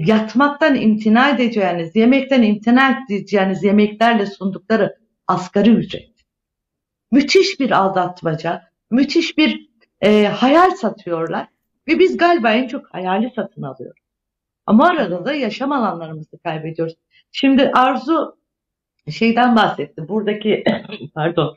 [0.07, 4.97] yatmaktan imtina edeceğiniz, yemekten imtina edeceğiniz yemeklerle sundukları
[5.27, 6.11] asgari ücret.
[7.13, 9.71] Müthiş bir aldatmaca, müthiş bir
[10.01, 11.49] e, hayal satıyorlar
[11.89, 14.03] ve biz galiba en çok hayali satın alıyoruz.
[14.67, 16.95] Ama arada da yaşam alanlarımızı kaybediyoruz.
[17.33, 18.39] Şimdi Arzu
[19.11, 20.09] şeyden bahsetti.
[20.09, 20.65] Buradaki
[21.15, 21.57] pardon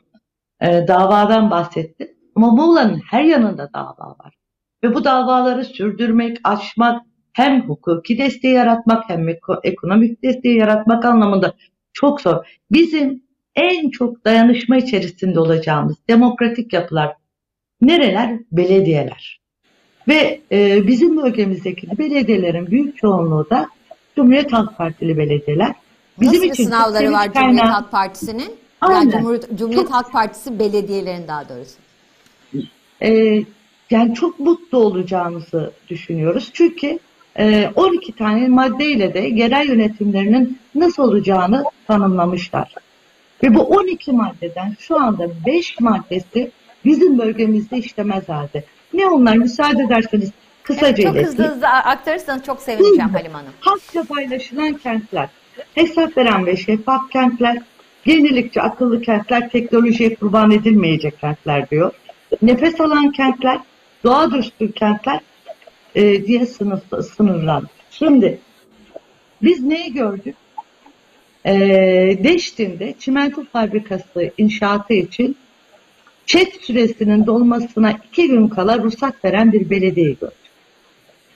[0.60, 2.16] e, davadan bahsetti.
[2.36, 4.39] Ama Muğla'nın her yanında dava var.
[4.84, 11.54] Ve bu davaları sürdürmek, açmak, hem hukuki desteği yaratmak hem eko- ekonomik desteği yaratmak anlamında
[11.92, 12.44] çok zor.
[12.72, 13.22] Bizim
[13.56, 17.12] en çok dayanışma içerisinde olacağımız demokratik yapılar
[17.82, 18.38] nereler?
[18.52, 19.40] Belediyeler.
[20.08, 23.68] Ve e, bizim bölgemizdeki belediyelerin büyük çoğunluğu da
[24.16, 25.72] Cumhuriyet Halk Partili belediyeler.
[26.20, 28.50] Bizim Nasıl için sınavları var Cumhuriyet kaynağı- Halk Partisi'nin?
[28.90, 29.12] Yani.
[29.12, 31.74] Cumhuriyet, Cumhuriyet Çok- Halk Partisi belediyelerin daha doğrusu.
[33.02, 33.42] Ee,
[33.90, 36.50] yani çok mutlu olacağımızı düşünüyoruz.
[36.52, 36.98] Çünkü
[37.38, 42.74] e, 12 tane maddeyle de yerel yönetimlerinin nasıl olacağını tanımlamışlar.
[43.42, 46.50] Ve bu 12 maddeden şu anda 5 maddesi
[46.84, 48.64] bizim bölgemizde işlemez halde.
[48.94, 49.36] Ne onlar?
[49.36, 50.30] Müsaade ederseniz
[50.62, 51.26] kısaca Çok ileteyim.
[51.26, 53.10] hızlı hızlı aktarırsanız çok sevineceğim.
[53.10, 53.52] Halim Hanım.
[53.60, 55.28] Halkla paylaşılan kentler,
[55.74, 57.58] hesap veren ve şeffaf kentler,
[58.06, 61.92] yenilikçi akıllı kentler, teknolojiye kurban edilmeyecek kentler diyor.
[62.42, 63.58] Nefes alan kentler,
[64.04, 65.20] doğa düşkün kentler
[65.94, 66.82] e, diye sınıf,
[67.16, 67.68] sınırlandı.
[67.90, 68.38] Şimdi
[69.42, 70.36] biz neyi gördük?
[71.46, 71.54] E,
[72.24, 75.36] Deştin'de çimento fabrikası inşaatı için
[76.26, 80.36] çet süresinin dolmasına iki gün kala ruhsat veren bir belediye gördük.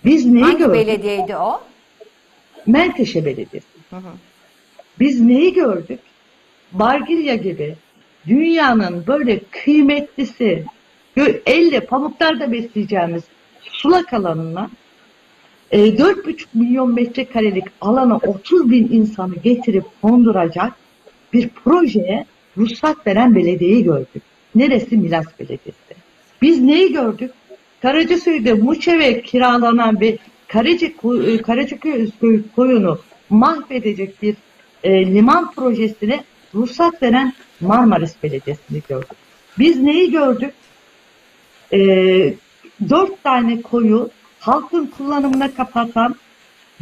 [0.05, 0.75] Biz neyi Hangi gördük?
[0.75, 1.61] belediyeydi o?
[2.67, 3.67] Menteşe Belediyesi.
[3.91, 4.13] Hı hı.
[5.01, 6.01] Biz neyi gördük?
[6.73, 7.77] Bargilya gibi
[8.27, 10.65] dünyanın böyle kıymetlisi,
[11.47, 13.23] elle pamuklarda besleyeceğimiz
[13.63, 14.71] sulak alanına
[15.71, 20.73] e, 4,5 milyon metrekarelik alana 30 bin insanı getirip konduracak
[21.33, 22.27] bir projeye
[22.59, 24.23] ruhsat veren belediyeyi gördük.
[24.55, 24.97] Neresi?
[24.97, 25.95] Milas Belediyesi.
[26.43, 27.31] Biz neyi gördük?
[27.83, 30.89] Karacaköy'de Muçeve kiralanan bir Karaca,
[31.43, 32.11] Karacaköy
[32.57, 32.99] koyunu
[33.31, 34.37] mahvedecek bir
[34.85, 36.25] e, liman projesine
[36.55, 39.17] ruhsat veren Marmaris Belediyesi'ni gördük.
[39.59, 40.55] Biz neyi gördük?
[41.73, 41.79] E,
[42.91, 46.15] dört tane koyu halkın kullanımına kapatan,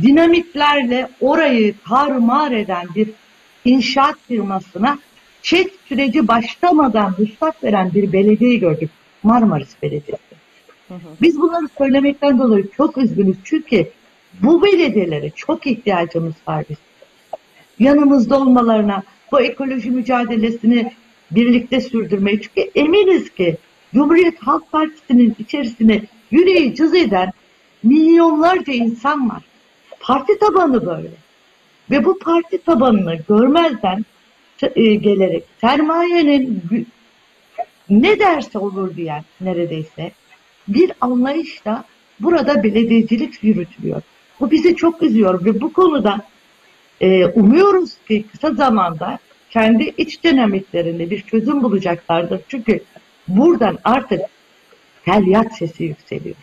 [0.02, 3.08] dinamitlerle orayı tarumar eden bir
[3.64, 4.98] inşaat firmasına
[5.42, 8.90] çet süreci başlamadan ruhsat veren bir belediye gördük.
[9.22, 10.32] Marmaris Belediyesi.
[11.22, 13.36] Biz bunları söylemekten dolayı çok üzgünüz.
[13.44, 13.90] Çünkü
[14.42, 16.76] bu belediyelere çok ihtiyacımız var biz.
[17.78, 20.92] Yanımızda olmalarına, bu ekoloji mücadelesini
[21.30, 22.40] birlikte sürdürmeyi.
[22.42, 23.56] Çünkü eminiz ki
[23.94, 27.32] Cumhuriyet Halk Partisi'nin içerisine yüreği cız eden
[27.82, 29.42] milyonlarca insan var.
[30.00, 31.10] Parti tabanı böyle.
[31.90, 34.04] Ve bu parti tabanını görmezden
[34.76, 36.62] e, gelerek sermayenin
[37.90, 40.12] ne derse olur diyen neredeyse
[40.68, 41.84] bir anlayışla
[42.20, 44.02] burada belediyecilik yürütülüyor.
[44.40, 46.20] Bu bizi çok üzüyor ve bu konuda
[47.00, 49.18] e, umuyoruz ki kısa zamanda
[49.50, 52.40] kendi iç dinamiklerinde bir çözüm bulacaklardır.
[52.48, 52.80] Çünkü
[53.28, 54.20] buradan artık
[55.04, 56.36] feryat sesi yükseliyor.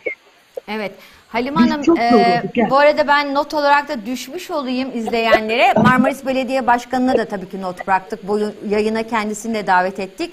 [0.68, 0.92] Evet.
[1.28, 5.72] Halim Biz Hanım, e, bu arada ben not olarak da düşmüş olayım izleyenlere.
[5.76, 8.28] Marmaris Belediye Başkanı'na da tabii ki not bıraktık.
[8.28, 10.32] Bu yayına kendisini de davet ettik.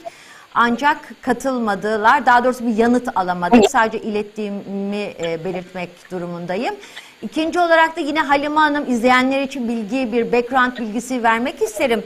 [0.53, 2.25] Ancak katılmadılar.
[2.25, 3.69] Daha doğrusu bir yanıt alamadık.
[3.69, 6.75] Sadece ilettiğimi e, belirtmek durumundayım.
[7.21, 12.03] İkinci olarak da yine Halime Hanım izleyenler için bilgi, bir background bilgisi vermek isterim.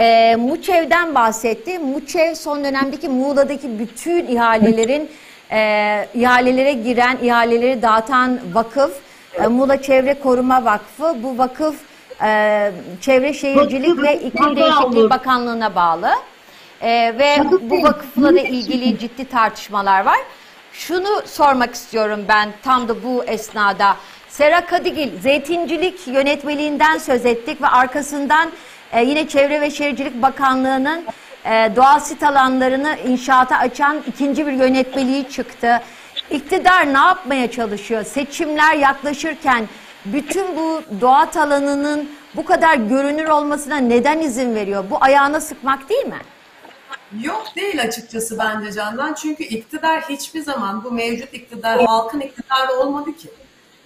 [0.00, 1.78] E, Muçev'den bahsetti.
[1.78, 5.10] Muçev son dönemdeki Muğla'daki bütün ihalelerin
[5.50, 8.92] e, ihalelere giren, ihaleleri dağıtan vakıf.
[9.34, 11.22] E, Muğla Çevre Koruma Vakfı.
[11.22, 11.76] Bu vakıf
[12.22, 15.10] e, Çevre Şehircilik ve İklim Değişikliği.
[15.10, 16.10] Bakanlığı'na bağlı.
[16.82, 20.18] Ee, ve bu vakıfla da ilgili ciddi tartışmalar var.
[20.72, 23.96] Şunu sormak istiyorum ben tam da bu esnada.
[24.28, 28.50] Sera Kadigil, zeytincilik yönetmeliğinden söz ettik ve arkasından
[28.92, 31.04] e, yine Çevre ve Şehircilik Bakanlığı'nın
[31.44, 35.80] e, doğal sit alanlarını inşaata açan ikinci bir yönetmeliği çıktı.
[36.30, 38.04] İktidar ne yapmaya çalışıyor?
[38.04, 39.68] Seçimler yaklaşırken
[40.04, 44.84] bütün bu doğa alanının bu kadar görünür olmasına neden izin veriyor?
[44.90, 46.20] Bu ayağına sıkmak değil mi?
[47.22, 49.14] Yok değil açıkçası bence Candan.
[49.14, 53.28] Çünkü iktidar hiçbir zaman bu mevcut iktidar halkın iktidarı olmadı ki.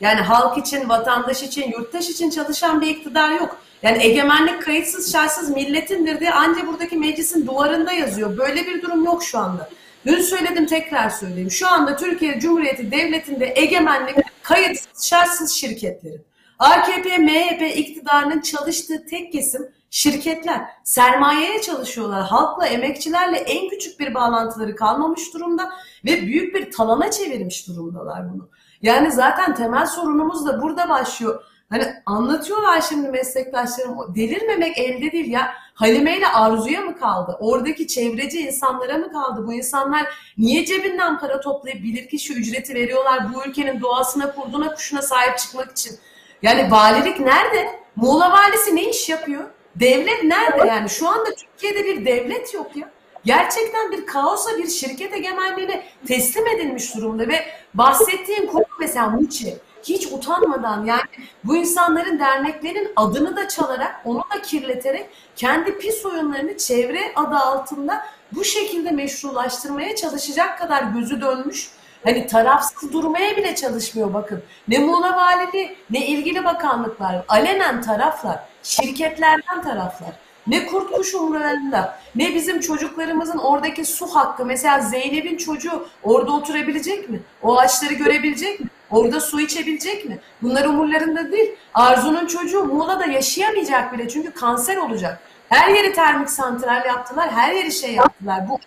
[0.01, 3.57] Yani halk için, vatandaş için, yurttaş için çalışan bir iktidar yok.
[3.83, 8.39] Yani egemenlik kayıtsız şartsız milletindir diye anca buradaki meclisin duvarında yazıyor.
[8.39, 9.71] Böyle bir durum yok şu anda.
[10.07, 11.51] Dün söyledim tekrar söyleyeyim.
[11.51, 16.25] Şu anda Türkiye Cumhuriyeti Devleti'nde egemenlik kayıtsız şartsız şirketlerin.
[16.59, 20.61] AKP, MHP iktidarının çalıştığı tek kesim şirketler.
[20.85, 22.23] Sermayeye çalışıyorlar.
[22.23, 25.71] Halkla, emekçilerle en küçük bir bağlantıları kalmamış durumda
[26.05, 28.49] ve büyük bir talana çevirmiş durumdalar bunu.
[28.85, 31.43] Yani zaten temel sorunumuz da burada başlıyor.
[31.71, 35.55] Hani anlatıyorlar şimdi meslektaşlarım delirmemek elde değil ya.
[35.75, 37.37] Halime ile Arzu'ya mı kaldı?
[37.41, 39.47] Oradaki çevreci insanlara mı kaldı?
[39.47, 40.07] Bu insanlar
[40.39, 45.99] niye cebinden para toplayıp bilirkişi ücreti veriyorlar bu ülkenin doğasına, kurduna, kuşuna sahip çıkmak için?
[46.43, 47.81] Yani valilik nerede?
[47.97, 49.45] Muğla valisi ne iş yapıyor?
[49.77, 50.91] Devlet nerede yani?
[50.91, 52.91] Şu anda Türkiye'de bir devlet yok ya.
[53.25, 60.07] Gerçekten bir kaosa bir şirket egemenliğine teslim edilmiş durumda ve bahsettiğin konu mesela Muçi hiç
[60.07, 61.03] utanmadan yani
[61.45, 65.07] bu insanların derneklerin adını da çalarak onu da kirleterek
[65.37, 71.71] kendi pis oyunlarını çevre adı altında bu şekilde meşrulaştırmaya çalışacak kadar gözü dönmüş
[72.05, 74.43] Hani tarafsız durmaya bile çalışmıyor bakın.
[74.69, 77.25] Ne Muğla Valiliği ne ilgili bakanlıklar.
[77.29, 78.41] Alenen taraflar.
[78.63, 80.24] Şirketlerden taraflar.
[80.47, 84.47] Ne kurt kuş umurlarında, ne bizim çocuklarımızın oradaki su hakkı.
[84.47, 87.21] Mesela Zeynep'in çocuğu orada oturabilecek mi?
[87.43, 88.67] O ağaçları görebilecek mi?
[88.91, 90.19] Orada su içebilecek mi?
[90.43, 91.53] Bunlar umurlarında değil.
[91.75, 95.21] Arzu'nun çocuğu Muğla'da yaşayamayacak bile çünkü kanser olacak.
[95.49, 98.49] Her yeri termik santral yaptılar, her yeri şey yaptılar.
[98.49, 98.59] Bu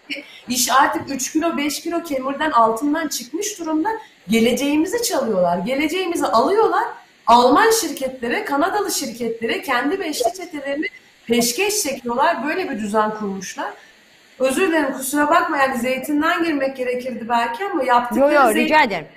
[0.48, 3.90] iş artık 3 kilo 5 kilo kemirden altından çıkmış durumda.
[4.30, 6.84] Geleceğimizi çalıyorlar, geleceğimizi alıyorlar.
[7.28, 10.88] Alman şirketlere, Kanadalı şirketlere kendi beşli çetelerini
[11.28, 12.48] peşkeş çekiyorlar.
[12.48, 13.70] Böyle bir düzen kurmuşlar.
[14.40, 18.84] Özür dilerim kusura bakma yani zeytinden girmek gerekirdi belki ama yaptıkları Yok yok zeytin, rica
[18.84, 19.08] ederim.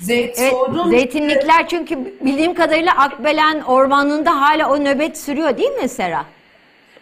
[0.00, 0.54] zeyt, Evet,
[0.90, 6.24] zeytinlikler çünkü bildiğim kadarıyla Akbelen Ormanı'nda hala o nöbet sürüyor değil mi Sera?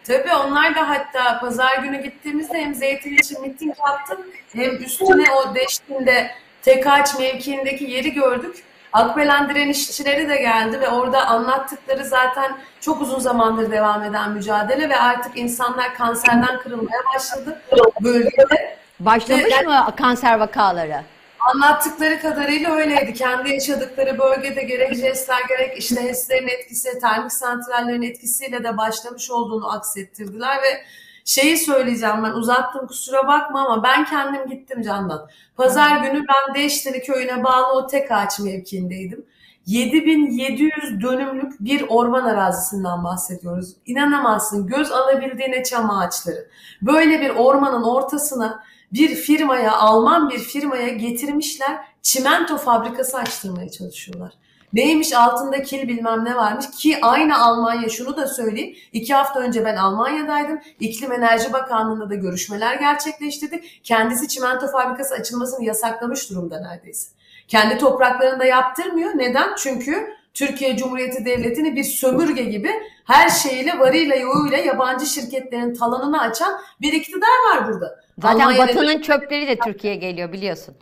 [0.03, 4.19] Tabii onlar da hatta pazar günü gittiğimizde hem zeytin için miting yaptık
[4.53, 6.31] hem üstüne o Deştin'de
[6.61, 8.63] tek ağaç mevkiindeki yeri gördük.
[8.93, 14.99] Akbelen direnişçileri de geldi ve orada anlattıkları zaten çok uzun zamandır devam eden mücadele ve
[14.99, 17.61] artık insanlar kanserden kırılmaya başladı
[18.01, 18.77] bölgede.
[18.99, 19.65] Başlamış Evet.
[19.67, 21.01] mı kanser vakaları?
[21.39, 23.13] Anlattıkları kadarıyla öyleydi.
[23.13, 29.71] Kendi yaşadıkları bölgede gerek jestler gerek işte HES'lerin etkisi, termik santrallerin etkisiyle de başlamış olduğunu
[29.71, 30.83] aksettirdiler ve
[31.29, 35.27] şeyi söyleyeceğim ben uzattım kusura bakma ama ben kendim gittim Candan.
[35.55, 39.25] Pazar günü ben Deşteli köyüne bağlı o tek ağaç mevkiindeydim.
[39.65, 43.75] 7700 dönümlük bir orman arazisinden bahsediyoruz.
[43.85, 46.49] İnanamazsın göz alabildiğine çam ağaçları.
[46.81, 48.63] Böyle bir ormanın ortasına
[48.93, 51.85] bir firmaya, Alman bir firmaya getirmişler.
[52.01, 54.33] Çimento fabrikası açtırmaya çalışıyorlar.
[54.73, 58.75] Neymiş altında kil bilmem ne varmış ki aynı Almanya şunu da söyleyeyim.
[58.93, 60.59] iki hafta önce ben Almanya'daydım.
[60.79, 63.79] İklim Enerji Bakanlığı'nda da görüşmeler gerçekleştirdik.
[63.83, 67.09] Kendisi çimento fabrikası açılmasını yasaklamış durumda neredeyse.
[67.47, 69.11] Kendi topraklarında yaptırmıyor.
[69.15, 69.55] Neden?
[69.57, 72.69] Çünkü Türkiye Cumhuriyeti Devleti'ni bir sömürge gibi
[73.05, 77.99] her şeyiyle varıyla yoğuyla yabancı şirketlerin talanını açan bir iktidar var burada.
[78.21, 80.75] Zaten Almanya'da- Batı'nın çöpleri de Türkiye'ye geliyor biliyorsun.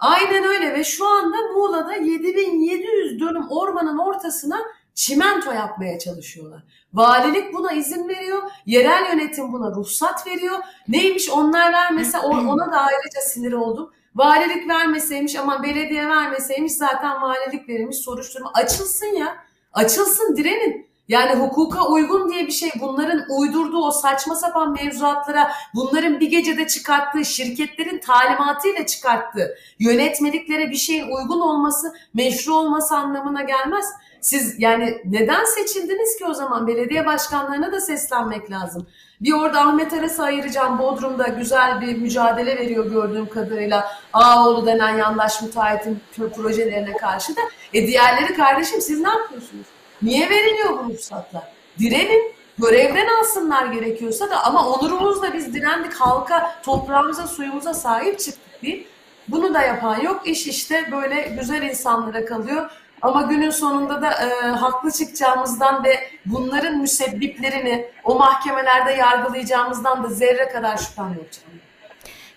[0.00, 4.60] Aynen öyle ve şu anda Muğla'da 7700 dönüm ormanın ortasına
[4.94, 6.62] çimento yapmaya çalışıyorlar.
[6.94, 10.58] Valilik buna izin veriyor, yerel yönetim buna ruhsat veriyor.
[10.88, 13.92] Neymiş onlar vermese ona da ayrıca sinir oldum.
[14.14, 18.50] Valilik vermeseymiş ama belediye vermeseymiş zaten valilik verilmiş soruşturma.
[18.54, 19.36] Açılsın ya,
[19.72, 20.89] açılsın direnin.
[21.10, 26.66] Yani hukuka uygun diye bir şey bunların uydurduğu o saçma sapan mevzuatlara bunların bir gecede
[26.66, 33.86] çıkarttığı şirketlerin talimatıyla çıkarttığı yönetmeliklere bir şeyin uygun olması meşru olması anlamına gelmez.
[34.20, 38.86] Siz yani neden seçildiniz ki o zaman belediye başkanlarına da seslenmek lazım.
[39.20, 45.42] Bir orada Ahmet Aras'ı ayıracağım Bodrum'da güzel bir mücadele veriyor gördüğüm kadarıyla Ağoğlu denen yandaş
[45.42, 46.00] müteahhitin
[46.36, 47.40] projelerine karşı da.
[47.74, 49.66] E diğerleri kardeşim siz ne yapıyorsunuz?
[50.02, 51.42] Niye veriliyor bu ruhsatlar?
[51.78, 52.32] Direnin.
[52.58, 58.86] görevden alsınlar gerekiyorsa da ama onurumuzla biz direndik halka, toprağımıza, suyumuza sahip çıktık değil.
[59.28, 60.22] Bunu da yapan yok.
[60.24, 62.70] İş işte böyle güzel insanlara kalıyor.
[63.02, 70.48] Ama günün sonunda da e, haklı çıkacağımızdan ve bunların müsebbiplerini o mahkemelerde yargılayacağımızdan da zerre
[70.48, 71.60] kadar şüphem yok canım.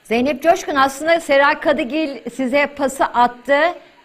[0.03, 3.59] Zeynep Coşkun aslında Seray Kadıgil size pası attı.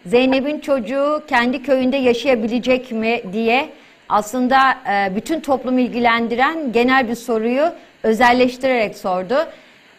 [0.09, 3.69] Zeynep'in çocuğu kendi köyünde yaşayabilecek mi diye
[4.09, 4.57] aslında
[4.91, 9.35] e, bütün toplumu ilgilendiren genel bir soruyu özelleştirerek sordu.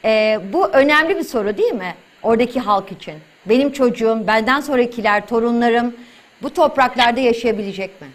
[0.05, 1.95] E, bu önemli bir soru değil mi?
[2.23, 3.15] Oradaki halk için.
[3.47, 5.95] Benim çocuğum, benden sonrakiler, torunlarım
[6.43, 8.09] bu topraklarda yaşayabilecek mi?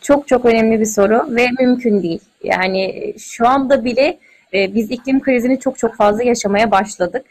[0.00, 2.20] Çok çok önemli bir soru ve mümkün değil.
[2.44, 4.18] Yani şu anda bile
[4.54, 7.26] e, biz iklim krizini çok çok fazla yaşamaya başladık.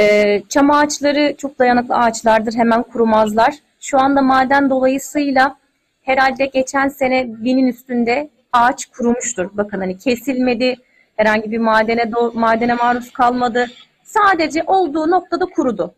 [0.00, 3.54] E, çam ağaçları çok dayanıklı ağaçlardır, hemen kurumazlar.
[3.80, 5.56] Şu anda maden dolayısıyla
[6.02, 9.50] herhalde geçen sene binin üstünde ağaç kurumuştur.
[9.52, 10.76] Bakın hani kesilmedi,
[11.16, 13.66] herhangi bir madene madene maruz kalmadı.
[14.04, 15.94] Sadece olduğu noktada kurudu.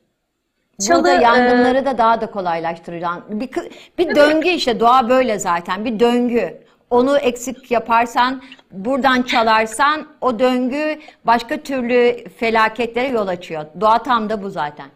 [0.86, 3.50] Çalı, Burada e, yangınları e, da daha da kolaylaştırılan bir,
[3.98, 6.59] bir döngü işte doğa böyle zaten bir döngü.
[6.93, 13.64] Onu eksik yaparsan, buradan çalarsan o döngü başka türlü felaketlere yol açıyor.
[13.80, 14.86] Doğa tam da bu zaten.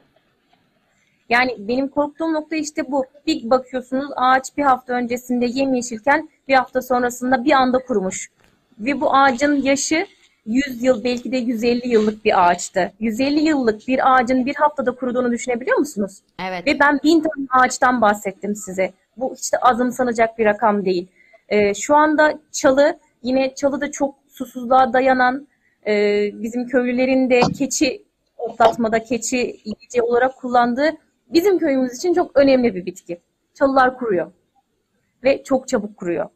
[1.29, 3.05] Yani benim korktuğum nokta işte bu.
[3.27, 8.29] Bir bakıyorsunuz ağaç bir hafta öncesinde yemyeşilken bir hafta sonrasında bir anda kurumuş.
[8.79, 10.07] Ve bu ağacın yaşı
[10.47, 12.93] 100 yıl belki de 150 yıllık bir ağaçtı.
[13.01, 16.19] 150 yıllık bir ağacın bir haftada kuruduğunu düşünebiliyor musunuz?
[16.49, 16.67] Evet.
[16.67, 18.93] Ve ben bin tane ağaçtan bahsettim size.
[19.17, 21.09] Bu hiç de azımsanacak bir rakam değil.
[21.49, 25.49] Ee, şu anda çalı yine çalı da çok susuzluğa dayanan
[25.87, 25.93] e,
[26.33, 28.05] bizim köylülerin de keçi
[28.39, 30.91] otlatmada keçi yiyeceği olarak kullandığı
[31.29, 33.21] bizim köyümüz için çok önemli bir bitki.
[33.55, 34.33] Çalılar kuruyor
[35.25, 36.29] ve çok çabuk kuruyor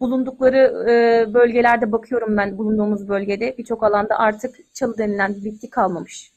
[0.00, 6.32] bulundukları e, bölgelerde bakıyorum ben bulunduğumuz bölgede birçok alanda artık çalı denilen bir bitki kalmamış.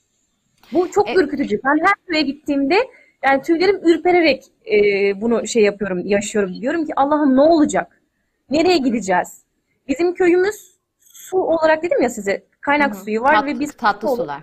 [0.74, 1.18] Bu çok evet.
[1.18, 1.60] ürkütücü.
[1.64, 2.76] Ben her köye gittiğimde
[3.24, 4.78] yani tüylerim ürpererek e,
[5.22, 6.62] bunu şey yapıyorum, yaşıyorum.
[6.62, 8.02] Diyorum ki Allah'ım ne olacak?
[8.50, 9.44] Nereye gideceğiz?
[9.88, 13.04] Bizim köyümüz su olarak dedim ya size kaynak Hı-hı.
[13.04, 14.42] suyu var Tat, ve biz tatlı sular.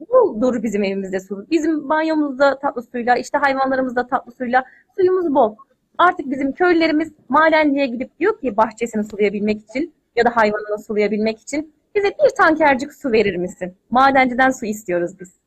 [0.00, 1.46] Bu doğru bizim evimizde su.
[1.50, 4.64] Bizim banyomuzda tatlı suyla, işte hayvanlarımızda tatlı suyla
[4.96, 5.56] suyumuz bol.
[5.98, 11.74] Artık bizim köylülerimiz madenciye gidip diyor ki bahçesini sulayabilmek için ya da hayvanını sulayabilmek için
[11.94, 13.74] bize bir tankercik su verir misin?
[13.90, 15.41] Madenciden su istiyoruz biz.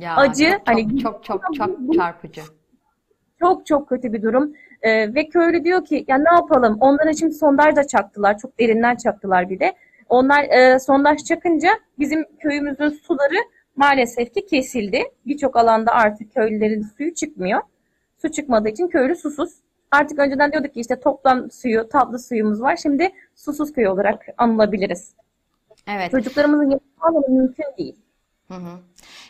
[0.00, 2.40] Ya, Acı çok, hani çok çok çok, çarpıcı.
[3.40, 4.52] Çok çok kötü bir durum.
[4.82, 6.76] Ee, ve köylü diyor ki ya ne yapalım?
[6.80, 8.38] Onlara şimdi sondaj da çaktılar.
[8.38, 9.74] Çok derinden çaktılar bir de.
[10.08, 11.68] Onlar e, sondaj çakınca
[11.98, 13.38] bizim köyümüzün suları
[13.76, 15.02] maalesef ki kesildi.
[15.26, 17.60] Birçok alanda artık köylülerin suyu çıkmıyor.
[18.22, 19.54] Su çıkmadığı için köylü susuz.
[19.90, 22.76] Artık önceden diyorduk ki işte toplam suyu, tatlı suyumuz var.
[22.76, 25.14] Şimdi susuz köy olarak anılabiliriz.
[25.88, 26.10] Evet.
[26.10, 28.03] Çocuklarımızın yaşamaları mümkün değil.
[28.48, 28.78] Hı hı.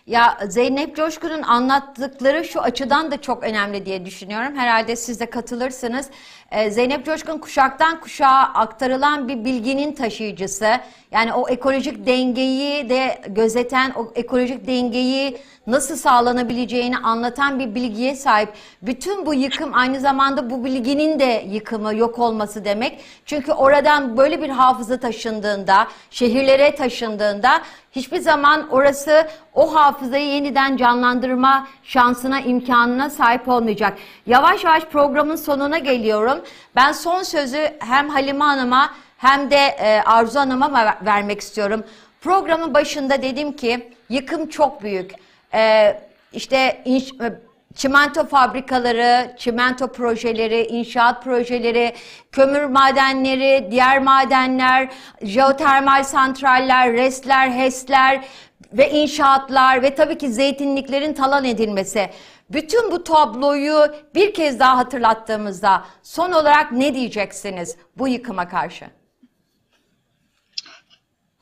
[0.07, 4.57] Ya Zeynep Coşkun'un anlattıkları şu açıdan da çok önemli diye düşünüyorum.
[4.57, 6.11] Herhalde siz de katılırsınız.
[6.51, 10.81] Ee, Zeynep Coşkun kuşaktan kuşağa aktarılan bir bilginin taşıyıcısı.
[11.11, 18.49] Yani o ekolojik dengeyi de gözeten, o ekolojik dengeyi nasıl sağlanabileceğini anlatan bir bilgiye sahip.
[18.83, 23.01] Bütün bu yıkım aynı zamanda bu bilginin de yıkımı, yok olması demek.
[23.27, 27.61] Çünkü oradan böyle bir hafıza taşındığında, şehirlere taşındığında
[27.93, 33.99] hiçbir zaman orası o hafızayı yeniden canlandırma şansına, imkanına sahip olmayacak.
[34.27, 36.41] Yavaş yavaş programın sonuna geliyorum.
[36.77, 41.85] Ben son sözü hem Halime Hanım'a hem de e, Arzu Hanım'a vermek istiyorum.
[42.21, 45.11] Programın başında dedim ki yıkım çok büyük.
[45.55, 46.01] Ee,
[46.33, 47.41] işte inş, e,
[47.75, 51.93] çimento fabrikaları, çimento projeleri, inşaat projeleri,
[52.33, 54.89] kömür madenleri, diğer madenler,
[55.23, 58.25] jeotermal santraller, restler, HES'ler
[58.73, 62.11] ve inşaatlar ve tabii ki zeytinliklerin talan edilmesi.
[62.51, 68.85] Bütün bu tabloyu bir kez daha hatırlattığımızda son olarak ne diyeceksiniz bu yıkıma karşı?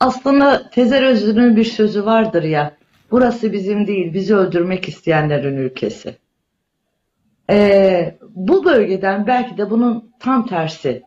[0.00, 2.76] Aslında Tezer Özlü'nün bir sözü vardır ya,
[3.12, 6.16] burası bizim değil, bizi öldürmek isteyenlerin ülkesi.
[7.50, 11.02] Ee, bu bölgeden belki de bunun tam tersi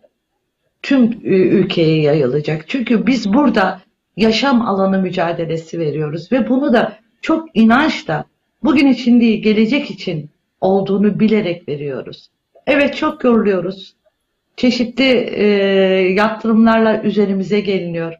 [0.81, 2.69] tüm ülkeye yayılacak.
[2.69, 3.81] Çünkü biz burada
[4.17, 8.25] yaşam alanı mücadelesi veriyoruz ve bunu da çok inançla
[8.63, 10.29] bugün için değil gelecek için
[10.61, 12.29] olduğunu bilerek veriyoruz.
[12.67, 13.95] Evet çok yoruluyoruz.
[14.57, 15.45] Çeşitli e,
[16.13, 18.13] yaptırımlarla üzerimize geliniyor.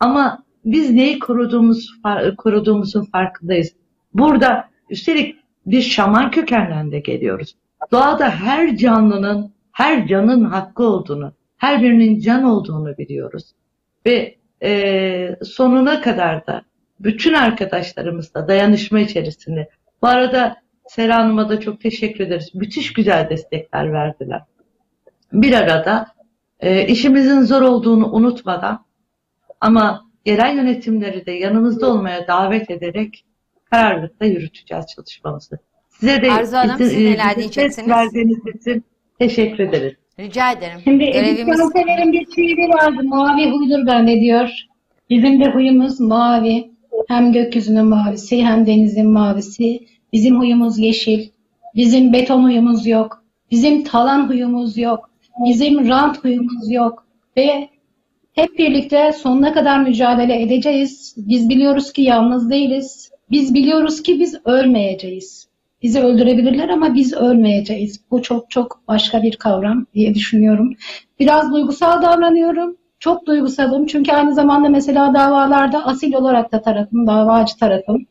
[0.00, 1.90] Ama biz neyi koruduğumuz,
[2.38, 3.72] koruduğumuzun farkındayız.
[4.14, 5.36] Burada üstelik
[5.66, 7.56] bir şaman kökenden de geliyoruz.
[7.92, 13.52] Doğada her canlının her canın hakkı olduğunu, her birinin can olduğunu biliyoruz.
[14.06, 16.62] Ve e, sonuna kadar da
[17.00, 19.68] bütün arkadaşlarımızla dayanışma içerisinde.
[20.02, 20.56] Bu arada
[20.86, 22.54] Sera Hanım'a da çok teşekkür ederiz.
[22.54, 24.42] Müthiş güzel destekler verdiler.
[25.32, 26.06] Bir arada
[26.60, 28.84] e, işimizin zor olduğunu unutmadan
[29.60, 33.24] ama yerel yönetimleri de yanımızda olmaya davet ederek
[33.70, 35.58] kararlılıkla yürüteceğiz çalışmamızı.
[35.88, 37.88] Size de Arzu Hanım, siz izin- neler diyeceksiniz?
[37.88, 38.84] verdiğiniz için
[39.18, 39.92] teşekkür ederiz.
[40.20, 40.80] Rica ederim.
[40.84, 43.04] Şimdi Edip Görevimiz Cansever'in bir şiiri vardı.
[43.04, 44.50] Mavi huydur bende diyor.
[45.10, 46.72] Bizim de huyumuz mavi.
[47.08, 49.80] Hem gökyüzünün mavisi hem denizin mavisi.
[50.12, 51.28] Bizim huyumuz yeşil.
[51.74, 53.24] Bizim beton huyumuz yok.
[53.50, 55.10] Bizim talan huyumuz yok.
[55.44, 57.06] Bizim rant huyumuz yok.
[57.36, 57.68] Ve
[58.32, 61.14] hep birlikte sonuna kadar mücadele edeceğiz.
[61.16, 63.10] Biz biliyoruz ki yalnız değiliz.
[63.30, 65.48] Biz biliyoruz ki biz ölmeyeceğiz.
[65.82, 68.00] Bizi öldürebilirler ama biz ölmeyeceğiz.
[68.10, 70.74] Bu çok çok başka bir kavram diye düşünüyorum.
[71.20, 72.76] Biraz duygusal davranıyorum.
[72.98, 73.86] Çok duygusalım.
[73.86, 78.06] Çünkü aynı zamanda mesela davalarda asil olarak da tarafım, davacı tarafım.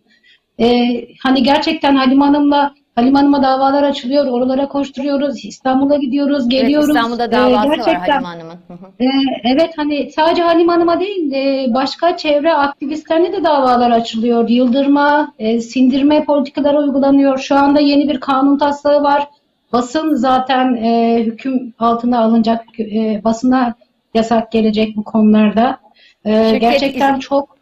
[0.59, 6.87] Ee, hani gerçekten Halim Hanım'la Halim Hanım'a davalar açılıyor, oralara koşturuyoruz, İstanbul'a gidiyoruz, evet, geliyoruz.
[6.89, 8.59] İstanbul'da Ee, davası var gerçekten- Halim Hanım'ın.
[8.99, 9.05] Ee,
[9.43, 14.49] evet hani sadece Halim Hanım'a değil e, başka çevre aktivistlerine de davalar açılıyor.
[14.49, 17.37] Yıldırma, e, sindirme politikaları uygulanıyor.
[17.37, 19.27] Şu anda yeni bir kanun taslağı var.
[19.73, 22.79] Basın zaten e, hüküm altına alınacak.
[22.79, 23.73] E, basına
[24.13, 25.77] yasak gelecek bu konularda.
[26.25, 27.60] E, Şirket gerçekten izin- çok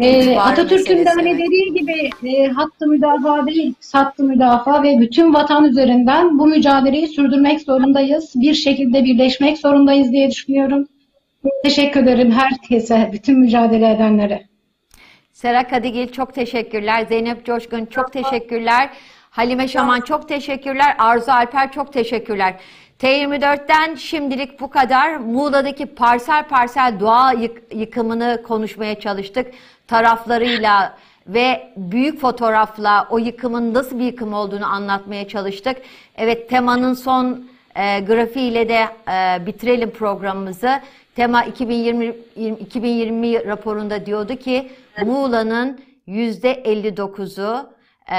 [0.00, 5.64] e, Atatürk'ün de hani dediği gibi e, hattı müdafaa değil, sattı müdafaa ve bütün vatan
[5.64, 8.32] üzerinden bu mücadeleyi sürdürmek zorundayız.
[8.34, 10.88] Bir şekilde birleşmek zorundayız diye düşünüyorum.
[11.62, 14.42] Teşekkür ederim herkese, bütün mücadele edenlere.
[15.32, 17.06] Sera Kadigil çok teşekkürler.
[17.08, 18.90] Zeynep Coşkun çok teşekkürler.
[19.30, 20.94] Halime Şaman çok teşekkürler.
[20.98, 22.54] Arzu Alper çok teşekkürler.
[22.98, 25.16] T24'ten şimdilik bu kadar.
[25.16, 29.46] Muğla'daki parsel parsel doğa yık- yıkımını konuşmaya çalıştık.
[29.90, 30.94] Taraflarıyla
[31.26, 35.76] ve büyük fotoğrafla o yıkımın nasıl bir yıkım olduğunu anlatmaya çalıştık.
[36.16, 37.44] Evet temanın son
[37.76, 40.80] e, grafiğiyle de e, bitirelim programımızı.
[41.16, 42.06] Tema 2020
[42.60, 44.70] 2020 raporunda diyordu ki
[45.04, 47.70] Muğla'nın %59'u
[48.12, 48.18] e,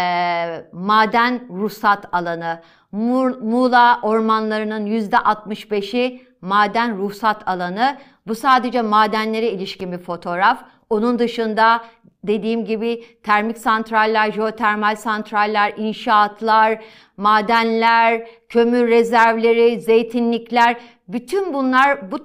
[0.74, 2.60] maden ruhsat alanı.
[2.92, 7.98] Mu- Muğla ormanlarının %65'i maden ruhsat alanı.
[8.28, 10.64] Bu sadece madenlere ilişkin bir fotoğraf.
[10.92, 11.82] Onun dışında
[12.24, 16.80] dediğim gibi termik santraller, jeotermal santraller, inşaatlar,
[17.18, 20.76] madenler, kömür rezervleri, zeytinlikler
[21.08, 22.22] bütün bunlar bu e,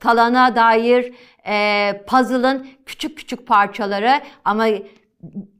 [0.00, 1.12] talana dair
[1.46, 4.66] e, puzzle'ın küçük küçük parçaları ama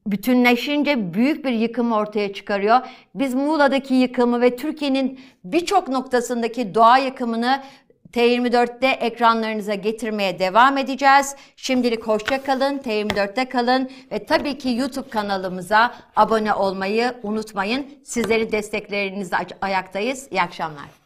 [0.06, 2.80] bütünleşince büyük bir yıkım ortaya çıkarıyor.
[3.14, 7.62] Biz Muğla'daki yıkımı ve Türkiye'nin birçok noktasındaki doğa yıkımını
[8.16, 11.36] T24'te ekranlarınıza getirmeye devam edeceğiz.
[11.56, 17.86] Şimdilik hoşça kalın, T24'te kalın ve tabii ki YouTube kanalımıza abone olmayı unutmayın.
[18.04, 20.28] Sizleri desteklerinizle ayaktayız.
[20.30, 21.05] İyi akşamlar.